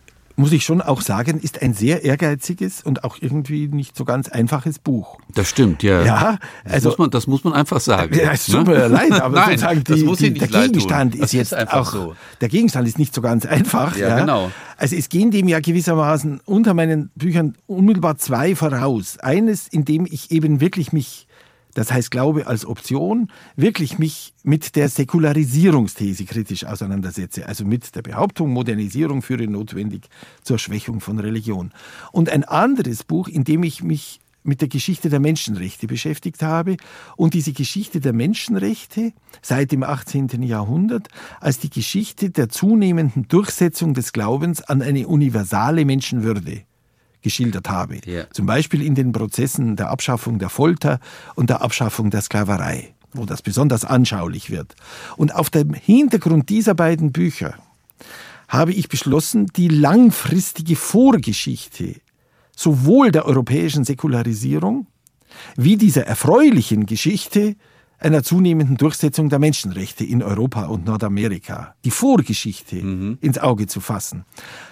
muss 0.42 0.50
ich 0.50 0.64
schon 0.64 0.82
auch 0.82 1.00
sagen, 1.02 1.38
ist 1.38 1.62
ein 1.62 1.72
sehr 1.72 2.04
ehrgeiziges 2.04 2.82
und 2.82 3.04
auch 3.04 3.16
irgendwie 3.20 3.68
nicht 3.68 3.96
so 3.96 4.04
ganz 4.04 4.28
einfaches 4.28 4.80
Buch. 4.80 5.18
Das 5.32 5.48
stimmt, 5.48 5.84
ja. 5.84 6.04
Ja, 6.04 6.38
also 6.64 6.74
das 6.74 6.84
muss 6.84 6.98
man, 6.98 7.10
das 7.10 7.26
muss 7.28 7.44
man 7.44 7.52
einfach 7.52 7.78
sagen. 7.78 8.12
Ja, 8.16 8.32
es 8.32 8.46
tut 8.46 8.66
mir 8.66 8.88
leid, 8.88 9.12
aber 9.12 9.36
Nein, 9.46 9.58
sozusagen 9.58 9.84
die, 9.84 10.32
die, 10.32 10.38
der 10.40 10.48
Gegenstand 10.48 11.14
ist 11.14 11.32
jetzt 11.32 11.52
ist 11.52 11.72
auch 11.72 11.92
so. 11.92 12.16
Der 12.40 12.48
Gegenstand 12.48 12.88
ist 12.88 12.98
nicht 12.98 13.14
so 13.14 13.22
ganz 13.22 13.46
einfach. 13.46 13.96
Ja, 13.96 14.08
ja, 14.08 14.18
genau. 14.18 14.50
Also 14.76 14.96
es 14.96 15.08
gehen 15.08 15.30
dem 15.30 15.46
ja 15.46 15.60
gewissermaßen 15.60 16.40
unter 16.44 16.74
meinen 16.74 17.12
Büchern 17.14 17.54
unmittelbar 17.66 18.18
zwei 18.18 18.56
voraus. 18.56 19.18
Eines, 19.18 19.68
in 19.68 19.84
dem 19.84 20.06
ich 20.10 20.32
eben 20.32 20.60
wirklich 20.60 20.92
mich 20.92 21.28
das 21.74 21.92
heißt 21.92 22.10
Glaube 22.10 22.46
als 22.46 22.66
Option, 22.66 23.28
wirklich 23.56 23.98
mich 23.98 24.34
mit 24.42 24.76
der 24.76 24.88
Säkularisierungsthese 24.88 26.24
kritisch 26.24 26.64
auseinandersetze, 26.64 27.46
also 27.46 27.64
mit 27.64 27.94
der 27.94 28.02
Behauptung, 28.02 28.50
Modernisierung 28.50 29.22
führe 29.22 29.46
notwendig 29.46 30.08
zur 30.42 30.58
Schwächung 30.58 31.00
von 31.00 31.18
Religion. 31.18 31.72
Und 32.12 32.28
ein 32.28 32.44
anderes 32.44 33.04
Buch, 33.04 33.28
in 33.28 33.44
dem 33.44 33.62
ich 33.62 33.82
mich 33.82 34.20
mit 34.44 34.60
der 34.60 34.68
Geschichte 34.68 35.08
der 35.08 35.20
Menschenrechte 35.20 35.86
beschäftigt 35.86 36.42
habe 36.42 36.76
und 37.16 37.34
diese 37.34 37.52
Geschichte 37.52 38.00
der 38.00 38.12
Menschenrechte 38.12 39.12
seit 39.40 39.72
dem 39.72 39.84
18. 39.84 40.42
Jahrhundert 40.42 41.08
als 41.40 41.58
die 41.58 41.70
Geschichte 41.70 42.30
der 42.30 42.48
zunehmenden 42.48 43.28
Durchsetzung 43.28 43.94
des 43.94 44.12
Glaubens 44.12 44.60
an 44.62 44.82
eine 44.82 45.06
universale 45.06 45.84
Menschenwürde 45.84 46.64
geschildert 47.22 47.68
habe. 47.68 48.00
Ja. 48.04 48.24
Zum 48.32 48.46
Beispiel 48.46 48.82
in 48.82 48.94
den 48.94 49.12
Prozessen 49.12 49.76
der 49.76 49.90
Abschaffung 49.90 50.38
der 50.38 50.48
Folter 50.48 51.00
und 51.34 51.50
der 51.50 51.62
Abschaffung 51.62 52.10
der 52.10 52.20
Sklaverei, 52.20 52.94
wo 53.12 53.24
das 53.24 53.42
besonders 53.42 53.84
anschaulich 53.84 54.50
wird. 54.50 54.74
Und 55.16 55.34
auf 55.34 55.50
dem 55.50 55.74
Hintergrund 55.74 56.48
dieser 56.48 56.74
beiden 56.74 57.12
Bücher 57.12 57.54
habe 58.48 58.72
ich 58.72 58.88
beschlossen, 58.88 59.46
die 59.56 59.68
langfristige 59.68 60.76
Vorgeschichte 60.76 61.96
sowohl 62.54 63.10
der 63.10 63.24
europäischen 63.24 63.84
Säkularisierung 63.84 64.86
wie 65.56 65.76
dieser 65.76 66.06
erfreulichen 66.06 66.86
Geschichte 66.86 67.56
einer 68.04 68.22
zunehmenden 68.22 68.76
Durchsetzung 68.76 69.28
der 69.28 69.38
Menschenrechte 69.38 70.04
in 70.04 70.22
Europa 70.22 70.66
und 70.66 70.84
Nordamerika, 70.86 71.74
die 71.84 71.90
Vorgeschichte 71.90 72.76
mhm. 72.76 73.18
ins 73.20 73.38
Auge 73.38 73.66
zu 73.66 73.80
fassen. 73.80 74.24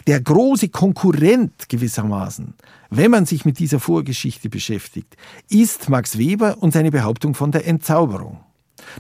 Der 0.06 0.20
große 0.20 0.68
Konkurrent 0.68 1.68
gewissermaßen, 1.68 2.54
wenn 2.90 3.10
man 3.10 3.26
sich 3.26 3.44
mit 3.44 3.58
dieser 3.58 3.80
Vorgeschichte 3.80 4.48
beschäftigt, 4.48 5.16
ist 5.48 5.88
Max 5.88 6.18
Weber 6.18 6.58
und 6.60 6.72
seine 6.72 6.90
Behauptung 6.90 7.34
von 7.34 7.52
der 7.52 7.66
Entzauberung. 7.66 8.40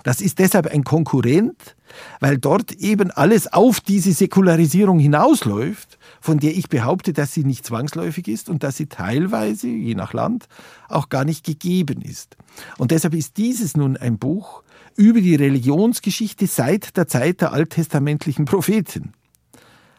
Das 0.02 0.20
ist 0.20 0.38
deshalb 0.38 0.66
ein 0.66 0.84
Konkurrent, 0.84 1.76
weil 2.20 2.38
dort 2.38 2.72
eben 2.72 3.10
alles 3.10 3.52
auf 3.52 3.80
diese 3.80 4.12
Säkularisierung 4.12 4.98
hinausläuft, 4.98 5.98
von 6.20 6.38
der 6.38 6.56
ich 6.56 6.68
behaupte, 6.68 7.12
dass 7.12 7.32
sie 7.32 7.44
nicht 7.44 7.64
zwangsläufig 7.64 8.28
ist 8.28 8.48
und 8.48 8.62
dass 8.62 8.76
sie 8.76 8.86
teilweise, 8.86 9.68
je 9.68 9.94
nach 9.94 10.12
Land, 10.12 10.46
auch 10.88 11.08
gar 11.08 11.24
nicht 11.24 11.44
gegeben 11.44 12.02
ist. 12.02 12.36
Und 12.78 12.90
deshalb 12.90 13.14
ist 13.14 13.36
dieses 13.36 13.76
nun 13.76 13.96
ein 13.96 14.18
Buch 14.18 14.62
über 14.96 15.20
die 15.20 15.34
Religionsgeschichte 15.34 16.46
seit 16.46 16.96
der 16.96 17.06
Zeit 17.06 17.40
der 17.40 17.52
alttestamentlichen 17.52 18.44
Propheten. 18.44 19.12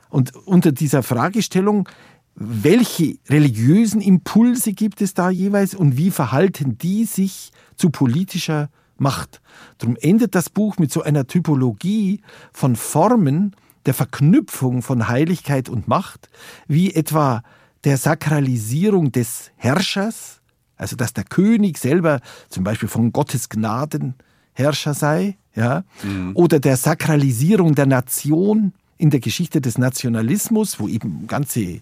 Und 0.10 0.36
unter 0.36 0.71
dieser 0.71 1.03
Fragestellung, 1.03 1.88
welche 2.36 3.17
religiösen 3.29 4.01
Impulse 4.01 4.73
gibt 4.73 5.01
es 5.01 5.13
da 5.13 5.29
jeweils 5.29 5.73
und 5.73 5.97
wie 5.97 6.12
verhalten 6.12 6.77
die 6.77 7.05
sich 7.05 7.51
zu 7.75 7.89
politischer 7.89 8.69
Macht. 8.97 9.41
Darum 9.79 9.97
endet 9.99 10.36
das 10.36 10.49
Buch 10.49 10.77
mit 10.77 10.91
so 10.91 11.01
einer 11.01 11.25
Typologie 11.25 12.21
von 12.51 12.75
Formen 12.75 13.55
der 13.85 13.93
Verknüpfung 13.93 14.81
von 14.81 15.07
Heiligkeit 15.07 15.69
und 15.69 15.87
Macht, 15.87 16.29
wie 16.67 16.93
etwa 16.93 17.43
der 17.83 17.97
Sakralisierung 17.97 19.11
des 19.11 19.51
Herrschers, 19.55 20.41
also 20.77 20.95
dass 20.95 21.13
der 21.13 21.23
König 21.23 21.77
selber 21.77 22.19
zum 22.49 22.63
Beispiel 22.63 22.89
von 22.89 23.11
Gottes 23.11 23.49
Gnaden 23.49 24.15
Herrscher 24.53 24.93
sei, 24.93 25.37
ja, 25.55 25.83
mhm. 26.03 26.31
oder 26.35 26.59
der 26.59 26.77
Sakralisierung 26.77 27.75
der 27.75 27.85
Nation 27.85 28.73
in 28.97 29.09
der 29.09 29.19
Geschichte 29.19 29.61
des 29.61 29.77
Nationalismus, 29.77 30.79
wo 30.79 30.87
eben 30.87 31.27
ganze, 31.27 31.81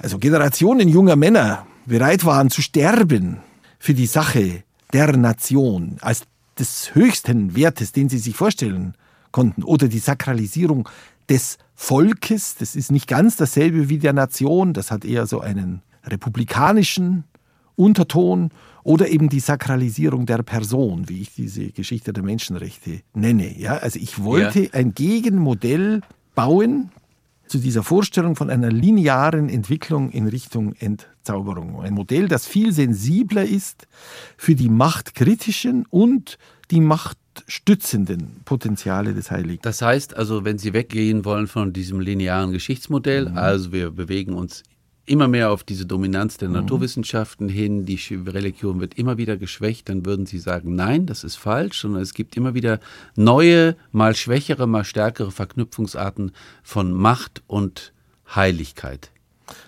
also 0.00 0.18
Generationen 0.18 0.88
junger 0.88 1.16
Männer 1.16 1.66
bereit 1.86 2.24
waren 2.24 2.50
zu 2.50 2.62
sterben 2.62 3.38
für 3.78 3.94
die 3.94 4.06
Sache 4.06 4.62
der 4.92 5.16
Nation 5.16 5.96
als 6.00 6.22
des 6.58 6.94
höchsten 6.94 7.56
Wertes, 7.56 7.92
den 7.92 8.08
sie 8.08 8.18
sich 8.18 8.36
vorstellen 8.36 8.94
konnten, 9.32 9.62
oder 9.62 9.88
die 9.88 9.98
Sakralisierung 9.98 10.88
des 11.28 11.58
Volkes, 11.74 12.56
das 12.56 12.76
ist 12.76 12.90
nicht 12.90 13.06
ganz 13.06 13.36
dasselbe 13.36 13.88
wie 13.88 13.98
der 13.98 14.12
Nation, 14.12 14.72
das 14.72 14.90
hat 14.90 15.04
eher 15.04 15.26
so 15.26 15.40
einen 15.40 15.82
republikanischen 16.04 17.24
Unterton, 17.76 18.50
oder 18.82 19.08
eben 19.08 19.28
die 19.28 19.40
Sakralisierung 19.40 20.26
der 20.26 20.42
Person, 20.42 21.08
wie 21.08 21.20
ich 21.20 21.34
diese 21.34 21.70
Geschichte 21.70 22.12
der 22.12 22.22
Menschenrechte 22.22 23.02
nenne. 23.14 23.58
Ja, 23.58 23.76
also 23.76 23.98
ich 23.98 24.22
wollte 24.22 24.64
ja. 24.64 24.70
ein 24.72 24.94
Gegenmodell 24.94 26.00
bauen 26.34 26.90
zu 27.46 27.58
dieser 27.58 27.82
Vorstellung 27.82 28.36
von 28.36 28.48
einer 28.48 28.70
linearen 28.70 29.48
Entwicklung 29.48 30.10
in 30.10 30.28
Richtung 30.28 30.74
Entzauberung. 30.74 31.82
Ein 31.82 31.94
Modell, 31.94 32.28
das 32.28 32.46
viel 32.46 32.72
sensibler 32.72 33.44
ist 33.44 33.88
für 34.36 34.54
die 34.54 34.68
machtkritischen 34.68 35.84
und 35.90 36.38
die 36.70 36.80
machtstützenden 37.40 38.40
Potenziale 38.44 39.14
des 39.14 39.30
Heiligen. 39.30 39.60
Das 39.62 39.82
heißt 39.82 40.16
also, 40.16 40.44
wenn 40.44 40.58
Sie 40.58 40.72
weggehen 40.72 41.24
wollen 41.24 41.46
von 41.46 41.72
diesem 41.72 42.00
linearen 42.00 42.52
Geschichtsmodell, 42.52 43.30
mhm. 43.30 43.38
also 43.38 43.72
wir 43.72 43.90
bewegen 43.90 44.34
uns 44.34 44.62
immer 45.06 45.28
mehr 45.28 45.50
auf 45.50 45.64
diese 45.64 45.86
Dominanz 45.86 46.36
der 46.36 46.48
mhm. 46.48 46.56
Naturwissenschaften 46.56 47.48
hin, 47.48 47.84
die 47.84 47.98
Religion 48.26 48.80
wird 48.80 48.94
immer 48.94 49.18
wieder 49.18 49.36
geschwächt, 49.36 49.88
dann 49.88 50.06
würden 50.06 50.26
Sie 50.26 50.38
sagen, 50.38 50.74
nein, 50.74 51.06
das 51.06 51.24
ist 51.24 51.36
falsch, 51.36 51.80
sondern 51.80 52.02
es 52.02 52.14
gibt 52.14 52.36
immer 52.36 52.54
wieder 52.54 52.80
neue, 53.16 53.76
mal 53.92 54.14
schwächere, 54.14 54.66
mal 54.66 54.84
stärkere 54.84 55.30
Verknüpfungsarten 55.30 56.32
von 56.62 56.92
Macht 56.92 57.42
und 57.46 57.92
Heiligkeit. 58.34 59.10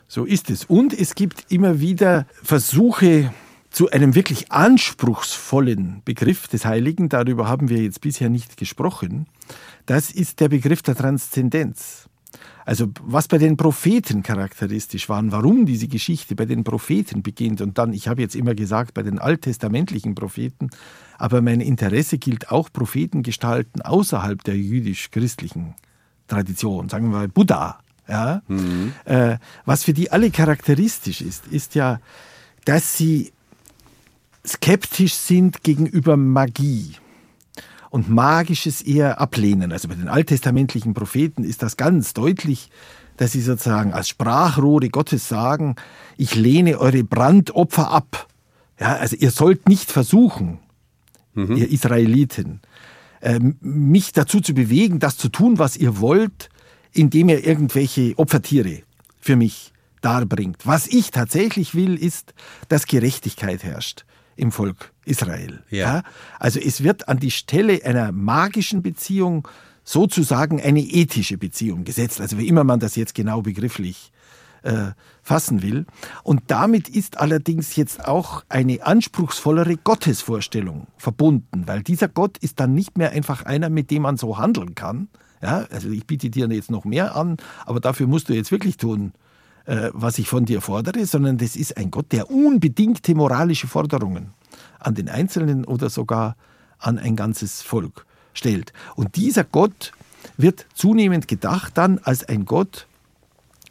So 0.06 0.24
ist 0.24 0.50
es. 0.50 0.66
Und 0.66 0.92
es 0.92 1.14
gibt 1.14 1.50
immer 1.50 1.80
wieder 1.80 2.26
Versuche 2.42 3.32
zu 3.72 3.90
einem 3.90 4.14
wirklich 4.14 4.52
anspruchsvollen 4.52 6.02
Begriff 6.04 6.46
des 6.46 6.64
Heiligen, 6.66 7.08
darüber 7.08 7.48
haben 7.48 7.70
wir 7.70 7.82
jetzt 7.82 8.02
bisher 8.02 8.28
nicht 8.28 8.56
gesprochen. 8.58 9.26
Das 9.86 10.10
ist 10.10 10.40
der 10.40 10.50
Begriff 10.50 10.82
der 10.82 10.94
Transzendenz. 10.94 12.08
Also 12.64 12.88
was 13.02 13.28
bei 13.28 13.38
den 13.38 13.56
Propheten 13.56 14.22
charakteristisch 14.22 15.08
war, 15.08 15.22
warum 15.32 15.66
diese 15.66 15.88
Geschichte 15.88 16.36
bei 16.36 16.44
den 16.44 16.64
Propheten 16.64 17.22
beginnt 17.22 17.60
und 17.60 17.78
dann, 17.78 17.92
ich 17.92 18.08
habe 18.08 18.22
jetzt 18.22 18.36
immer 18.36 18.54
gesagt, 18.54 18.94
bei 18.94 19.02
den 19.02 19.18
alttestamentlichen 19.18 20.14
Propheten, 20.14 20.70
aber 21.18 21.42
mein 21.42 21.60
Interesse 21.60 22.18
gilt 22.18 22.50
auch 22.50 22.70
Prophetengestalten 22.72 23.82
außerhalb 23.82 24.44
der 24.44 24.56
jüdisch-christlichen 24.56 25.74
Tradition, 26.28 26.88
sagen 26.88 27.10
wir 27.10 27.18
mal 27.18 27.28
Buddha. 27.28 27.80
Ja? 28.06 28.42
Mhm. 28.48 28.92
Äh, 29.06 29.38
was 29.64 29.84
für 29.84 29.92
die 29.92 30.12
alle 30.12 30.30
charakteristisch 30.30 31.20
ist, 31.20 31.46
ist 31.48 31.74
ja, 31.74 32.00
dass 32.64 32.96
sie 32.96 33.32
skeptisch 34.46 35.14
sind 35.14 35.62
gegenüber 35.62 36.16
Magie 36.16 36.96
und 37.90 38.08
Magisches 38.08 38.82
eher 38.82 39.20
ablehnen. 39.20 39.72
Also 39.72 39.88
bei 39.88 39.94
den 39.94 40.08
alttestamentlichen 40.08 40.94
Propheten 40.94 41.44
ist 41.44 41.62
das 41.62 41.76
ganz 41.76 42.14
deutlich, 42.14 42.70
dass 43.16 43.32
sie 43.32 43.42
sozusagen 43.42 43.92
als 43.92 44.08
Sprachrohre 44.08 44.88
Gottes 44.88 45.28
sagen, 45.28 45.76
ich 46.16 46.34
lehne 46.34 46.78
eure 46.78 47.04
Brandopfer 47.04 47.90
ab. 47.90 48.28
Ja, 48.80 48.96
also 48.96 49.14
ihr 49.16 49.30
sollt 49.30 49.68
nicht 49.68 49.92
versuchen, 49.92 50.58
mhm. 51.34 51.56
ihr 51.56 51.70
Israeliten, 51.70 52.60
ähm, 53.20 53.56
mich 53.60 54.12
dazu 54.12 54.40
zu 54.40 54.54
bewegen, 54.54 54.98
das 54.98 55.16
zu 55.16 55.28
tun, 55.28 55.58
was 55.58 55.76
ihr 55.76 56.00
wollt, 56.00 56.48
indem 56.92 57.28
ihr 57.28 57.46
irgendwelche 57.46 58.18
Opfertiere 58.18 58.82
für 59.20 59.36
mich 59.36 59.72
darbringt. 60.00 60.66
Was 60.66 60.88
ich 60.88 61.10
tatsächlich 61.10 61.74
will, 61.74 61.94
ist, 61.94 62.34
dass 62.68 62.86
Gerechtigkeit 62.86 63.62
herrscht 63.62 64.04
im 64.36 64.52
Volk 64.52 64.92
Israel. 65.04 65.62
Ja. 65.70 65.96
ja. 65.96 66.02
Also 66.38 66.60
es 66.60 66.82
wird 66.82 67.08
an 67.08 67.18
die 67.18 67.30
Stelle 67.30 67.84
einer 67.84 68.12
magischen 68.12 68.82
Beziehung 68.82 69.48
sozusagen 69.84 70.60
eine 70.60 70.80
ethische 70.80 71.38
Beziehung 71.38 71.84
gesetzt. 71.84 72.20
Also 72.20 72.38
wie 72.38 72.48
immer 72.48 72.64
man 72.64 72.80
das 72.80 72.96
jetzt 72.96 73.14
genau 73.14 73.42
begrifflich 73.42 74.12
äh, 74.62 74.92
fassen 75.22 75.62
will. 75.62 75.86
Und 76.22 76.42
damit 76.48 76.88
ist 76.88 77.18
allerdings 77.18 77.76
jetzt 77.76 78.06
auch 78.06 78.44
eine 78.48 78.84
anspruchsvollere 78.84 79.76
Gottesvorstellung 79.76 80.86
verbunden, 80.96 81.64
weil 81.66 81.82
dieser 81.82 82.08
Gott 82.08 82.38
ist 82.38 82.60
dann 82.60 82.74
nicht 82.74 82.96
mehr 82.96 83.12
einfach 83.12 83.44
einer, 83.44 83.70
mit 83.70 83.90
dem 83.90 84.02
man 84.02 84.16
so 84.16 84.38
handeln 84.38 84.74
kann. 84.74 85.08
Ja, 85.42 85.66
also 85.72 85.90
ich 85.90 86.06
biete 86.06 86.30
dir 86.30 86.46
jetzt 86.48 86.70
noch 86.70 86.84
mehr 86.84 87.16
an, 87.16 87.36
aber 87.66 87.80
dafür 87.80 88.06
musst 88.06 88.28
du 88.28 88.32
jetzt 88.32 88.52
wirklich 88.52 88.76
tun, 88.76 89.12
äh, 89.66 89.90
was 89.92 90.18
ich 90.18 90.28
von 90.28 90.44
dir 90.44 90.60
fordere, 90.60 91.06
sondern 91.06 91.38
das 91.38 91.56
ist 91.56 91.76
ein 91.76 91.90
Gott, 91.90 92.12
der 92.12 92.30
unbedingte 92.30 93.14
moralische 93.14 93.66
Forderungen 93.66 94.32
an 94.78 94.94
den 94.94 95.08
Einzelnen 95.08 95.64
oder 95.64 95.90
sogar 95.90 96.36
an 96.78 96.98
ein 96.98 97.16
ganzes 97.16 97.62
Volk 97.62 98.06
stellt. 98.34 98.72
Und 98.96 99.16
dieser 99.16 99.44
Gott 99.44 99.92
wird 100.36 100.66
zunehmend 100.74 101.28
gedacht 101.28 101.76
dann 101.76 101.98
als 101.98 102.24
ein 102.24 102.44
Gott, 102.44 102.86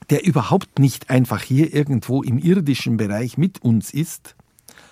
der 0.10 0.25
überhaupt 0.25 0.80
nicht 0.80 1.10
einfach 1.10 1.41
hier 1.41 1.73
irgendwo 1.73 2.21
im 2.21 2.38
irdischen 2.38 2.97
Bereich 2.97 3.38
mit 3.38 3.63
uns 3.63 3.93
ist, 3.93 4.36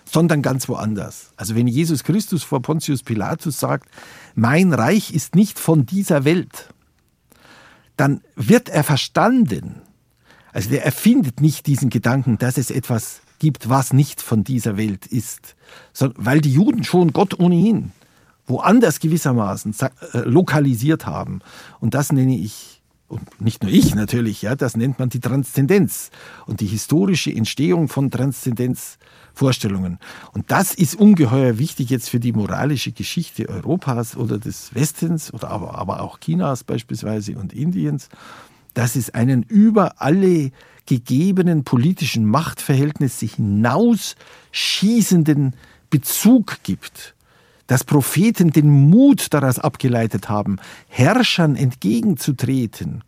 sondern 0.06 0.42
ganz 0.42 0.68
woanders. 0.68 1.32
Also 1.36 1.56
wenn 1.56 1.68
Jesus 1.68 2.04
Christus 2.04 2.44
vor 2.44 2.62
Pontius 2.62 3.04
Pilatus 3.04 3.60
sagt, 3.60 3.90
mein 4.36 4.74
Reich 4.74 5.14
ist 5.14 5.36
nicht 5.36 5.60
von 5.60 5.86
dieser 5.86 6.26
Welt, 6.26 6.74
dann 7.98 8.22
wird 8.36 8.70
er 8.70 8.84
verstanden. 8.84 9.82
Also 10.54 10.70
der 10.70 10.86
erfindet 10.86 11.42
nicht 11.42 11.68
diesen 11.68 11.90
Gedanken, 11.90 12.38
dass 12.38 12.58
es 12.58 12.72
etwas 12.72 13.22
gibt, 13.40 13.70
was 13.70 13.94
nicht 13.94 14.22
von 14.22 14.44
dieser 14.44 14.78
Welt 14.78 15.06
ist, 15.06 15.56
sondern 15.94 16.26
weil 16.26 16.42
die 16.42 16.54
Juden 16.54 16.84
schon 16.84 17.14
Gott 17.14 17.40
ohnehin 17.40 17.92
woanders 18.50 19.00
gewissermaßen 19.00 19.76
äh, 20.14 20.20
lokalisiert 20.20 21.06
haben. 21.06 21.42
Und 21.80 21.94
das 21.94 22.12
nenne 22.12 22.38
ich, 22.38 22.82
und 23.08 23.40
nicht 23.40 23.64
nur 23.64 23.72
ich 23.72 23.96
natürlich, 23.96 24.42
ja, 24.42 24.56
das 24.56 24.76
nennt 24.76 25.00
man 25.00 25.10
die 25.10 25.20
Transzendenz 25.20 26.10
und 26.48 26.60
die 26.60 26.66
historische 26.66 27.32
Entstehung 27.32 27.88
von 27.88 28.12
Transzendenzvorstellungen. 28.12 30.00
Und 30.34 30.52
das 30.52 30.74
ist 30.74 30.96
ungeheuer 30.96 31.58
wichtig 31.60 31.92
jetzt 31.92 32.10
für 32.10 32.20
die 32.20 32.34
moralische 32.34 32.92
Geschichte 32.92 33.48
Europas 33.48 34.18
oder 34.18 34.40
des 34.40 34.74
Westens 34.74 35.34
oder 35.34 35.50
aber, 35.50 35.76
aber 35.76 36.02
auch 36.02 36.20
Chinas 36.20 36.64
beispielsweise 36.64 37.38
und 37.38 37.54
Indiens, 37.54 38.10
dass 38.80 38.96
es 38.96 39.10
einen 39.10 39.44
über 39.44 40.02
alle 40.02 40.52
gegebenen 40.86 41.66
politischen 41.66 42.24
Machtverhältnisse 42.24 43.26
hinaus 43.26 44.16
schießenden 44.54 45.54
Bezug 45.90 46.64
gibt 46.64 47.14
dass 47.68 47.84
Propheten 47.84 48.50
den 48.50 48.68
Mut 48.90 49.28
daraus 49.32 49.60
abgeleitet 49.60 50.28
haben, 50.28 50.58
Herrschern 50.88 51.56
entgegenzutreten 51.56 53.04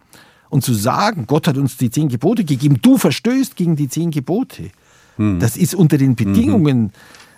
und 0.50 0.64
zu 0.64 0.76
sagen, 0.76 1.26
Gott 1.26 1.48
hat 1.48 1.58
uns 1.58 1.78
die 1.78 1.90
zehn 1.90 2.10
Gebote 2.10 2.44
gegeben, 2.44 2.78
du 2.80 3.00
verstößt 3.00 3.56
gegen 3.56 3.76
die 3.76 3.90
zehn 3.90 4.12
Gebote. 4.12 4.70
Hm. 5.16 5.40
Das 5.40 5.58
ist 5.58 5.74
unter 5.74 5.98
den 5.98 6.16
Bedingungen 6.16 6.82
mhm. 6.82 6.92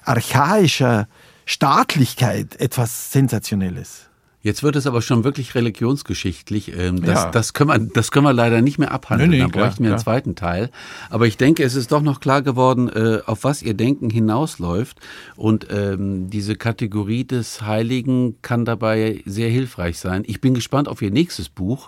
archaischer 0.03 1.07
Staatlichkeit 1.45 2.59
etwas 2.59 3.13
Sensationelles. 3.13 4.09
Jetzt 4.43 4.62
wird 4.62 4.75
es 4.75 4.86
aber 4.86 5.01
schon 5.01 5.23
wirklich 5.23 5.56
religionsgeschichtlich. 5.56 6.77
Ähm, 6.77 7.01
das, 7.01 7.23
ja. 7.23 7.32
das, 7.32 7.53
können 7.53 7.69
wir, 7.69 7.79
das 7.79 8.12
können 8.12 8.25
wir 8.25 8.34
leider 8.34 8.62
nicht 8.62 8.77
mehr 8.77 8.91
abhandeln. 8.91 9.29
Nee, 9.29 9.38
nee, 9.38 9.43
da 9.43 9.47
bräuchten 9.47 9.86
wir 9.86 9.91
einen 9.91 9.99
zweiten 9.99 10.36
Teil. 10.36 10.69
Aber 11.10 11.27
ich 11.27 11.38
denke, 11.38 11.63
es 11.63 11.75
ist 11.75 11.93
doch 11.93 12.01
noch 12.01 12.19
klar 12.19 12.41
geworden, 12.41 12.89
äh, 12.89 13.19
auf 13.25 13.45
was 13.45 13.63
Ihr 13.63 13.73
Denken 13.73 14.10
hinausläuft. 14.10 14.99
Und 15.38 15.67
ähm, 15.71 16.29
diese 16.29 16.58
Kategorie 16.58 17.23
des 17.23 17.62
Heiligen 17.62 18.36
kann 18.41 18.65
dabei 18.65 19.21
sehr 19.25 19.49
hilfreich 19.49 19.97
sein. 19.97 20.23
Ich 20.27 20.41
bin 20.41 20.53
gespannt 20.53 20.89
auf 20.89 21.01
Ihr 21.01 21.12
nächstes 21.12 21.47
Buch. 21.47 21.88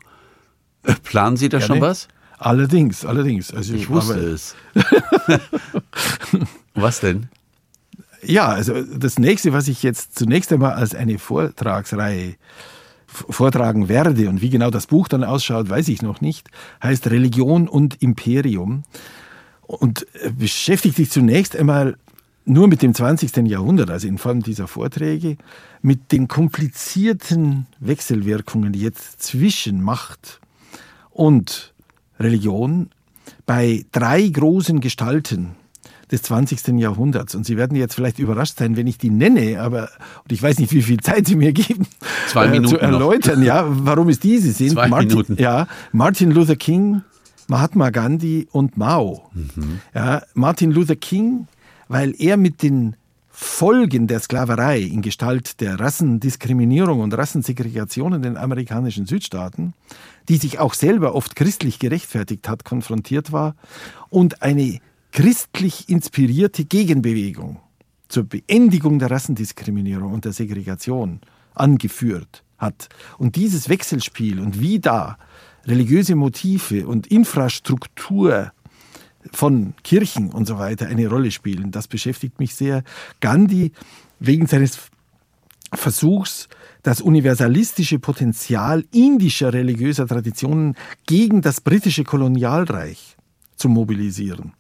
Äh, 0.84 0.94
planen 1.04 1.36
Sie 1.36 1.50
da 1.50 1.58
ja, 1.58 1.66
schon 1.66 1.80
nee. 1.80 1.82
was? 1.82 2.08
Allerdings, 2.38 3.06
allerdings. 3.06 3.54
Also 3.54 3.74
ich 3.74 3.90
wusste 3.90 4.20
es. 4.20 4.56
was 6.74 7.02
denn? 7.02 7.28
Ja, 8.26 8.48
also 8.48 8.82
das 8.82 9.20
nächste, 9.20 9.54
was 9.54 9.68
ich 9.68 9.84
jetzt 9.84 10.18
zunächst 10.18 10.52
einmal 10.52 10.74
als 10.74 10.96
eine 10.96 11.20
Vortragsreihe 11.20 12.36
vortragen 13.08 13.88
werde 13.88 14.30
und 14.30 14.42
wie 14.42 14.50
genau 14.50 14.70
das 14.70 14.88
Buch 14.88 15.08
dann 15.08 15.24
ausschaut, 15.24 15.70
weiß 15.70 15.88
ich 15.88 16.02
noch 16.02 16.22
nicht, 16.22 16.50
heißt 16.84 17.08
Religion 17.08 17.68
und 17.68 18.02
Imperium 18.02 18.84
und 19.62 20.06
äh, 20.22 20.32
beschäftigt 20.32 20.98
sich 20.98 21.12
zunächst 21.12 21.56
einmal 21.56 21.98
nur 22.46 22.68
mit 22.68 22.82
dem 22.82 22.94
20. 22.94 23.38
Jahrhundert, 23.48 23.90
also 23.90 24.08
in 24.08 24.18
Form 24.18 24.44
dieser 24.44 24.68
Vorträge, 24.68 25.38
mit 25.82 26.12
den 26.12 26.28
komplizierten 26.28 27.68
Wechselwirkungen, 27.80 28.74
die 28.74 28.82
jetzt 28.82 29.22
zwischen 29.22 29.82
Macht 29.82 30.40
und 31.10 31.74
Religion 32.20 32.90
bei 33.46 33.86
drei 33.92 34.28
großen 34.28 34.80
Gestalten 34.80 35.56
des 36.12 36.22
20. 36.24 36.80
Jahrhunderts. 36.80 37.36
Und 37.36 37.46
Sie 37.46 37.58
werden 37.58 37.76
jetzt 37.76 37.96
vielleicht 37.96 38.20
überrascht 38.20 38.58
sein, 38.58 38.78
wenn 38.78 38.88
ich 38.88 38.98
die 38.98 39.10
nenne, 39.10 39.62
aber 39.62 39.90
und 40.24 40.32
ich 40.32 40.42
weiß 40.42 40.60
nicht, 40.60 40.72
wie 40.72 40.82
viel 40.82 41.00
Zeit 41.00 41.28
Sie 41.28 41.36
mir 41.36 41.54
geben, 41.54 41.88
Zwei 42.28 42.48
Minuten 42.48 42.76
äh, 42.76 42.78
zu 42.78 42.80
erläutern, 42.80 43.40
noch. 43.40 43.46
ja, 43.46 43.66
warum 43.68 44.10
es 44.10 44.20
diese 44.20 44.52
sind. 44.52 44.72
Zwei 44.72 44.88
Martin, 44.88 45.08
Minuten. 45.10 45.36
Ja, 45.40 45.68
Martin 45.92 46.32
Luther 46.32 46.56
King, 46.56 47.02
Mahatma 47.48 47.90
Gandhi 47.90 48.48
und 48.52 48.78
Mao. 48.78 49.30
Mhm. 49.34 49.80
Ja, 49.94 50.22
Martin 50.34 50.72
Luther 50.72 50.96
King, 50.96 51.48
weil 51.88 52.14
er 52.18 52.38
mit 52.38 52.64
den 52.64 52.96
Folgen 53.38 54.08
der 54.08 54.22
Sklaverei 54.22 54.80
in 54.80 55.02
Gestalt 55.02 55.60
der 55.60 55.78
Rassendiskriminierung 55.78 57.02
und 57.02 57.14
Rassensegregation 57.18 58.14
in 58.14 58.22
den 58.22 58.38
amerikanischen 58.38 59.06
Südstaaten, 59.08 59.74
die 60.30 60.38
sich 60.38 60.60
auch 60.60 60.74
selber 60.74 61.14
oft 61.16 61.36
christlich 61.36 61.78
gerechtfertigt 61.78 62.48
hat, 62.48 62.64
konfrontiert 62.64 63.34
war 63.34 63.56
und 64.10 64.42
eine 64.42 64.80
christlich 65.16 65.88
inspirierte 65.88 66.66
Gegenbewegung 66.66 67.62
zur 68.10 68.26
Beendigung 68.26 69.00
der 69.00 69.12
Rassendiskriminierung 69.12 70.12
und 70.12 70.26
der 70.26 70.34
Segregation 70.34 71.22
angeführt 71.54 72.44
hat. 72.58 72.90
Und 73.18 73.38
dieses 73.38 73.70
Wechselspiel 73.70 74.42
und 74.42 74.60
wie 74.60 74.82
da 74.82 75.18
religiöse 75.64 76.16
Motive 76.16 76.86
und 76.86 77.08
Infrastruktur 77.08 78.52
von 79.32 79.74
Kirchen 79.86 80.34
und 80.34 80.48
so 80.48 80.60
weiter 80.60 80.88
eine 80.88 81.08
Rolle 81.08 81.32
spielen, 81.32 81.72
das 81.72 81.88
beschäftigt 81.88 82.38
mich 82.42 82.54
sehr. 82.54 82.84
Gandhi 83.22 83.72
wegen 84.20 84.48
seines 84.48 84.80
Versuchs, 85.72 86.50
das 86.84 87.00
universalistische 87.00 88.00
Potenzial 88.00 88.84
indischer 88.92 89.54
religiöser 89.54 90.08
Traditionen 90.08 90.76
gegen 91.08 91.42
das 91.42 91.62
britische 91.62 92.04
Kolonialreich 92.04 93.16
zu 93.56 93.70
mobilisieren 93.70 94.52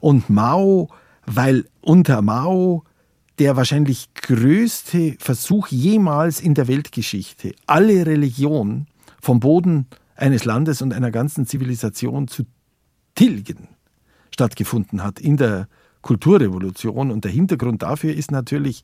und 0.00 0.28
Mao, 0.28 0.88
weil 1.26 1.66
unter 1.80 2.22
Mao 2.22 2.84
der 3.38 3.56
wahrscheinlich 3.56 4.12
größte 4.14 5.16
Versuch 5.18 5.68
jemals 5.68 6.40
in 6.40 6.54
der 6.54 6.68
Weltgeschichte, 6.68 7.54
alle 7.66 8.04
Religion 8.04 8.86
vom 9.20 9.40
Boden 9.40 9.86
eines 10.14 10.44
Landes 10.44 10.82
und 10.82 10.92
einer 10.92 11.10
ganzen 11.10 11.46
Zivilisation 11.46 12.28
zu 12.28 12.44
tilgen, 13.14 13.68
stattgefunden 14.30 15.02
hat 15.02 15.20
in 15.20 15.38
der 15.38 15.68
Kulturrevolution. 16.02 17.10
Und 17.10 17.24
der 17.24 17.32
Hintergrund 17.32 17.82
dafür 17.82 18.14
ist 18.14 18.30
natürlich, 18.30 18.82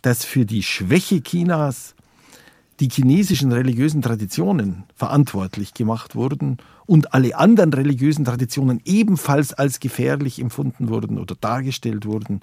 dass 0.00 0.24
für 0.24 0.46
die 0.46 0.62
Schwäche 0.62 1.22
Chinas 1.22 1.94
die 2.80 2.88
chinesischen 2.88 3.52
religiösen 3.52 4.02
Traditionen 4.02 4.84
verantwortlich 4.94 5.74
gemacht 5.74 6.14
wurden 6.14 6.58
und 6.86 7.12
alle 7.12 7.36
anderen 7.36 7.72
religiösen 7.72 8.24
Traditionen 8.24 8.80
ebenfalls 8.84 9.52
als 9.52 9.80
gefährlich 9.80 10.40
empfunden 10.40 10.88
wurden 10.88 11.18
oder 11.18 11.34
dargestellt 11.40 12.06
wurden, 12.06 12.40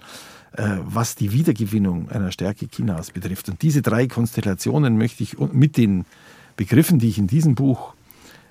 äh, 0.54 0.78
was 0.84 1.16
die 1.16 1.32
Wiedergewinnung 1.32 2.10
einer 2.10 2.32
Stärke 2.32 2.68
Chinas 2.68 3.12
betrifft. 3.12 3.50
Und 3.50 3.62
diese 3.62 3.82
drei 3.82 4.08
Konstellationen 4.08 4.98
möchte 4.98 5.24
ich 5.24 5.38
mit 5.40 5.78
den 5.78 6.06
Begriffen, 6.58 7.00
die 7.00 7.10
ich 7.10 7.18
in 7.18 7.28
diesem 7.28 7.56
Buch 7.56 7.94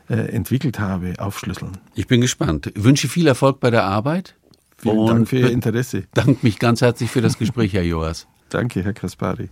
äh, 0.08 0.14
entwickelt 0.14 0.78
habe, 0.78 1.14
aufschlüsseln. 1.18 1.78
Ich 1.94 2.06
bin 2.06 2.20
gespannt. 2.20 2.72
Ich 2.74 2.84
wünsche 2.84 3.08
viel 3.08 3.26
Erfolg 3.26 3.60
bei 3.60 3.70
der 3.70 3.84
Arbeit. 3.84 4.34
Vielen 4.76 5.06
Dank 5.06 5.28
für 5.28 5.38
Ihr 5.38 5.50
Interesse. 5.50 6.04
Danke 6.12 6.38
mich 6.42 6.58
ganz 6.58 6.80
herzlich 6.82 7.10
für 7.10 7.22
das 7.22 7.38
Gespräch, 7.38 7.72
Herr 7.72 7.84
Joas. 7.84 8.26
Danke, 8.50 8.82
Herr 8.82 8.92
Kaspari. 8.92 9.48